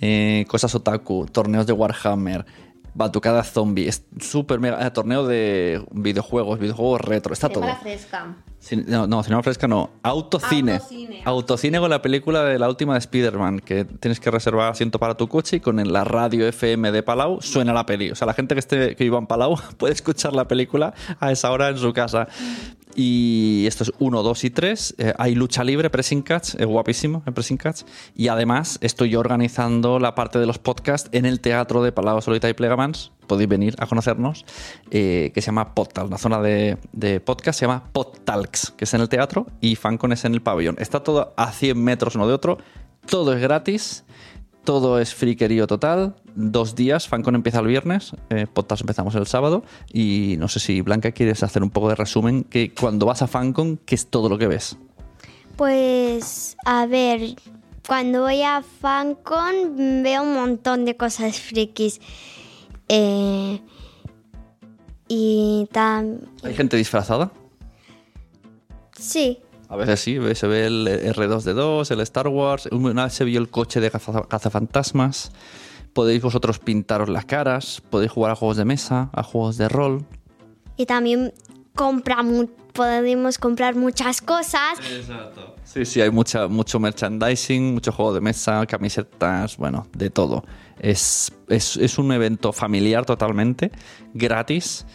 eh, 0.01 0.45
cosas 0.47 0.73
otaku, 0.75 1.25
torneos 1.25 1.67
de 1.67 1.73
Warhammer. 1.73 2.45
Batucada 2.93 3.43
zombie, 3.43 3.87
es 3.87 4.03
súper 4.19 4.59
mega. 4.59 4.85
eh, 4.85 4.91
torneo 4.91 5.25
de 5.25 5.85
videojuegos, 5.91 6.59
videojuegos 6.59 7.01
retro, 7.01 7.33
está 7.33 7.47
todo. 7.47 7.63
fresca. 7.81 8.35
Cin- 8.61 8.85
No, 8.87 9.07
no, 9.07 9.23
cinema 9.23 9.41
fresca 9.41 9.67
no. 9.67 9.89
Autocine. 10.03 10.73
Autocine. 10.73 11.21
Autocine 11.25 11.79
con 11.79 11.89
la 11.89 12.01
película 12.01 12.43
de 12.43 12.59
la 12.59 12.67
última 12.67 12.93
de 12.93 12.99
Spider-Man, 12.99 13.59
que 13.59 13.85
tienes 13.85 14.19
que 14.19 14.29
reservar 14.31 14.71
asiento 14.71 14.99
para 14.99 15.15
tu 15.15 15.27
coche 15.27 15.57
y 15.57 15.59
con 15.59 15.77
la 15.91 16.03
radio 16.03 16.47
FM 16.47 16.91
de 16.91 17.01
Palau 17.03 17.41
suena 17.41 17.71
la 17.73 17.85
peli. 17.85 18.11
O 18.11 18.15
sea, 18.15 18.25
la 18.27 18.33
gente 18.33 18.55
que 18.55 18.59
esté 18.59 18.95
que 18.95 19.03
viva 19.03 19.17
en 19.17 19.27
Palau 19.27 19.55
puede 19.77 19.93
escuchar 19.93 20.33
la 20.33 20.47
película 20.47 20.93
a 21.19 21.31
esa 21.31 21.51
hora 21.51 21.69
en 21.69 21.77
su 21.77 21.93
casa. 21.93 22.27
Y 22.95 23.65
esto 23.67 23.83
es 23.83 23.91
1, 23.99 24.23
2 24.23 24.43
y 24.43 24.49
3. 24.49 24.95
hay 25.17 25.35
lucha 25.35 25.63
libre, 25.63 25.89
Pressing 25.89 26.21
Catch, 26.21 26.55
es 26.55 26.65
guapísimo 26.65 27.23
el 27.25 27.33
Pressing 27.33 27.57
Catch. 27.57 27.81
Y 28.15 28.27
además 28.27 28.77
estoy 28.81 29.09
yo 29.11 29.19
organizando 29.19 29.99
la 29.99 30.15
parte 30.15 30.39
de 30.39 30.45
los 30.45 30.57
podcasts 30.59 31.07
en 31.13 31.25
el 31.25 31.39
teatro 31.39 31.81
de 31.83 31.91
Palau 31.91 32.21
Solita 32.21 32.49
y 32.49 32.53
Plegamans. 32.53 33.11
Podéis 33.29 33.47
venir 33.47 33.75
a 33.77 33.85
conocernos, 33.85 34.43
eh, 34.89 35.31
que 35.35 35.41
se 35.41 35.45
llama 35.45 35.75
Podtal. 35.75 36.09
La 36.09 36.17
zona 36.17 36.41
de, 36.41 36.77
podcast 37.23 37.59
se 37.59 37.67
llama 37.67 37.83
Podtalks, 37.93 38.73
que 38.75 38.85
es 38.85 38.93
en 38.95 39.01
el 39.01 39.07
teatro, 39.07 39.45
y 39.61 39.75
Fancon 39.75 40.13
es 40.13 40.25
en 40.25 40.33
el 40.33 40.41
pabellón. 40.41 40.75
Está 40.79 41.03
todo 41.03 41.31
a 41.37 41.51
100 41.51 41.81
metros 41.81 42.15
uno 42.15 42.27
de 42.27 42.33
otro. 42.33 42.57
Todo 43.05 43.33
es 43.33 43.39
gratis. 43.39 44.03
Todo 44.63 44.99
es 44.99 45.13
friquerío 45.13 45.67
total. 45.67 46.15
Dos 46.33 46.73
días. 46.73 47.07
Fancon 47.07 47.35
empieza 47.35 47.59
el 47.59 47.67
viernes. 47.67 48.13
Eh, 48.31 48.47
Podtas 48.51 48.81
empezamos 48.81 49.13
el 49.13 49.27
sábado. 49.27 49.63
Y 49.93 50.35
no 50.39 50.47
sé 50.47 50.59
si 50.59 50.81
Blanca 50.81 51.11
quieres 51.11 51.43
hacer 51.43 51.61
un 51.61 51.69
poco 51.69 51.89
de 51.89 51.95
resumen. 51.95 52.43
Que 52.43 52.73
cuando 52.73 53.05
vas 53.05 53.21
a 53.21 53.27
Fancon, 53.27 53.77
¿qué 53.85 53.93
es 53.93 54.07
todo 54.07 54.27
lo 54.27 54.39
que 54.39 54.47
ves? 54.47 54.75
Pues, 55.55 56.57
a 56.65 56.87
ver, 56.87 57.35
cuando 57.89 58.21
voy 58.21 58.43
a 58.43 58.61
FanCon 58.61 60.03
veo 60.03 60.21
un 60.21 60.35
montón 60.35 60.85
de 60.85 60.95
cosas 60.95 61.39
frikis. 61.39 61.99
Eh, 62.89 63.61
y 65.07 65.67
tam 65.71 66.17
¿Hay 66.43 66.53
gente 66.53 66.75
disfrazada? 66.77 67.31
Sí, 68.97 69.39
A 69.69 69.75
veces 69.75 69.99
sí, 69.99 70.17
se 70.35 70.47
ve 70.47 70.65
el 70.65 70.87
R2D2, 71.15 71.91
el 71.91 72.01
Star 72.01 72.27
Wars. 72.27 72.67
Una 72.71 73.05
vez 73.05 73.13
se 73.13 73.23
vio 73.23 73.39
el 73.39 73.49
coche 73.49 73.79
de 73.79 73.91
caza- 73.91 74.27
cazafantasmas. 74.27 75.31
Podéis 75.93 76.21
vosotros 76.21 76.59
pintaros 76.59 77.07
las 77.09 77.25
caras. 77.25 77.81
Podéis 77.89 78.11
jugar 78.11 78.31
a 78.31 78.35
juegos 78.35 78.57
de 78.57 78.65
mesa, 78.65 79.09
a 79.13 79.23
juegos 79.23 79.57
de 79.57 79.69
rol. 79.69 80.05
y 80.75 80.85
también 80.85 81.33
compra 81.75 82.23
mu- 82.23 82.47
podemos 82.73 83.37
comprar 83.37 83.75
muchas 83.75 84.21
cosas. 84.21 84.79
Sí, 85.63 85.85
sí, 85.85 86.01
hay 86.01 86.09
mucha, 86.09 86.47
mucho 86.47 86.79
merchandising, 86.79 87.73
mucho 87.73 87.91
juego 87.91 88.13
de 88.13 88.21
mesa, 88.21 88.65
camisetas, 88.65 89.57
bueno, 89.57 89.87
de 89.95 90.09
todo. 90.09 90.43
Es, 90.79 91.31
es, 91.47 91.77
es 91.77 91.97
un 91.97 92.11
evento 92.11 92.51
familiar 92.53 93.05
totalmente, 93.05 93.71
gratis. 94.13 94.85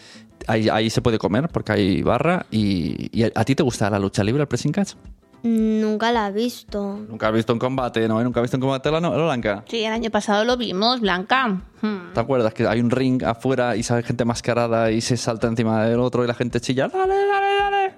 Ahí, 0.47 0.67
ahí 0.69 0.89
se 0.89 1.01
puede 1.01 1.17
comer 1.17 1.47
porque 1.49 1.71
hay 1.71 2.01
barra. 2.01 2.45
Y, 2.51 3.09
y 3.17 3.23
a, 3.23 3.43
ti 3.45 3.55
te 3.55 3.63
gusta 3.63 3.89
la 3.89 3.99
lucha 3.99 4.23
libre, 4.23 4.41
el 4.41 4.47
pressing 4.47 4.71
catch? 4.71 4.93
Nunca 5.43 6.11
la 6.11 6.27
he 6.27 6.31
visto. 6.31 6.99
Nunca 7.07 7.27
has 7.27 7.33
visto 7.33 7.53
un 7.53 7.59
combate, 7.59 8.07
¿no? 8.07 8.23
Nunca 8.23 8.39
has 8.39 8.43
visto 8.45 8.57
un 8.57 8.61
combate 8.61 8.89
la, 8.91 8.99
la 8.99 9.09
Blanca. 9.09 9.63
Sí, 9.67 9.83
el 9.83 9.93
año 9.93 10.09
pasado 10.09 10.43
lo 10.43 10.57
vimos, 10.57 10.99
Blanca. 11.01 11.47
Hmm. 11.81 12.13
¿Te 12.13 12.19
acuerdas 12.19 12.53
que 12.53 12.67
hay 12.67 12.79
un 12.79 12.89
ring 12.89 13.23
afuera 13.23 13.75
y 13.75 13.83
sale 13.83 14.01
gente 14.03 14.25
mascarada 14.25 14.91
y 14.91 15.01
se 15.01 15.17
salta 15.17 15.47
encima 15.47 15.85
del 15.85 15.99
otro 15.99 16.23
y 16.23 16.27
la 16.27 16.33
gente 16.33 16.59
chilla? 16.59 16.87
¡Dale, 16.87 17.13
dale, 17.15 17.55
dale! 17.59 17.93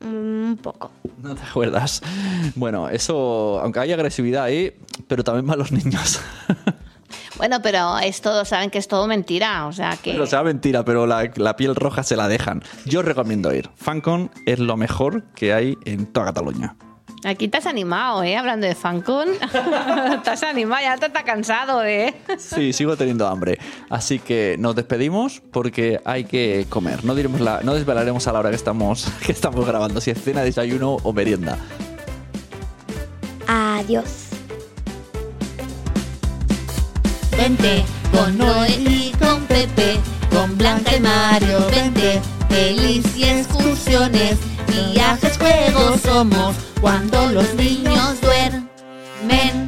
Mm, 0.00 0.50
Un 0.50 0.56
poco. 0.60 0.90
¿No 1.22 1.34
te 1.34 1.42
acuerdas? 1.42 2.02
Bueno, 2.56 2.88
eso, 2.88 3.60
aunque 3.62 3.80
hay 3.80 3.92
agresividad 3.92 4.44
ahí, 4.44 4.76
pero 5.08 5.24
también 5.24 5.46
van 5.46 5.58
los 5.58 5.72
niños. 5.72 6.20
Bueno, 7.36 7.62
pero 7.62 7.98
es 7.98 8.20
todo, 8.20 8.44
saben 8.44 8.70
que 8.70 8.78
es 8.78 8.88
todo 8.88 9.06
mentira, 9.06 9.66
o 9.66 9.72
sea 9.72 9.96
que... 9.96 10.12
Pero 10.12 10.26
sea 10.26 10.42
mentira, 10.42 10.84
pero 10.84 11.06
la, 11.06 11.30
la 11.36 11.56
piel 11.56 11.74
roja 11.74 12.02
se 12.02 12.16
la 12.16 12.28
dejan. 12.28 12.62
Yo 12.84 13.02
recomiendo 13.02 13.52
ir. 13.54 13.70
FanCon 13.76 14.30
es 14.46 14.58
lo 14.58 14.76
mejor 14.76 15.24
que 15.34 15.52
hay 15.52 15.78
en 15.84 16.06
toda 16.06 16.26
Cataluña. 16.26 16.76
Aquí 17.24 17.46
te 17.46 17.58
has 17.58 17.66
animado, 17.66 18.24
¿eh? 18.24 18.36
Hablando 18.36 18.66
de 18.66 18.74
Fancon. 18.74 19.28
te 20.24 20.30
has 20.30 20.42
animado, 20.42 20.82
ya 20.82 20.96
te 20.96 21.06
estás 21.06 21.22
cansado, 21.22 21.84
¿eh? 21.84 22.14
Sí, 22.36 22.72
sigo 22.72 22.96
teniendo 22.96 23.28
hambre. 23.28 23.58
Así 23.90 24.18
que 24.18 24.56
nos 24.58 24.74
despedimos 24.74 25.40
porque 25.52 26.00
hay 26.04 26.24
que 26.24 26.66
comer. 26.68 27.04
No 27.04 27.14
diremos 27.14 27.40
la, 27.40 27.60
no 27.62 27.74
desvelaremos 27.74 28.26
a 28.26 28.32
la 28.32 28.40
hora 28.40 28.50
que 28.50 28.56
estamos, 28.56 29.06
que 29.24 29.30
estamos 29.30 29.64
grabando, 29.64 30.00
si 30.00 30.10
es 30.10 30.20
cena, 30.20 30.42
desayuno 30.42 30.96
o 31.02 31.12
merienda. 31.12 31.58
Adiós. 33.46 34.21
Vente 37.36 37.84
con 38.12 38.38
Noé 38.38 38.70
y 38.70 39.12
con 39.18 39.42
Pepe, 39.46 39.98
con 40.30 40.56
Blanca 40.56 40.96
y 40.96 41.00
Mario, 41.00 41.66
vente, 41.70 42.20
feliz 42.48 43.04
y 43.16 43.24
excursiones, 43.24 44.38
viajes, 44.66 45.38
juegos 45.38 46.00
somos 46.02 46.54
cuando 46.80 47.26
los 47.28 47.54
niños 47.54 48.20
duermen. 48.20 49.61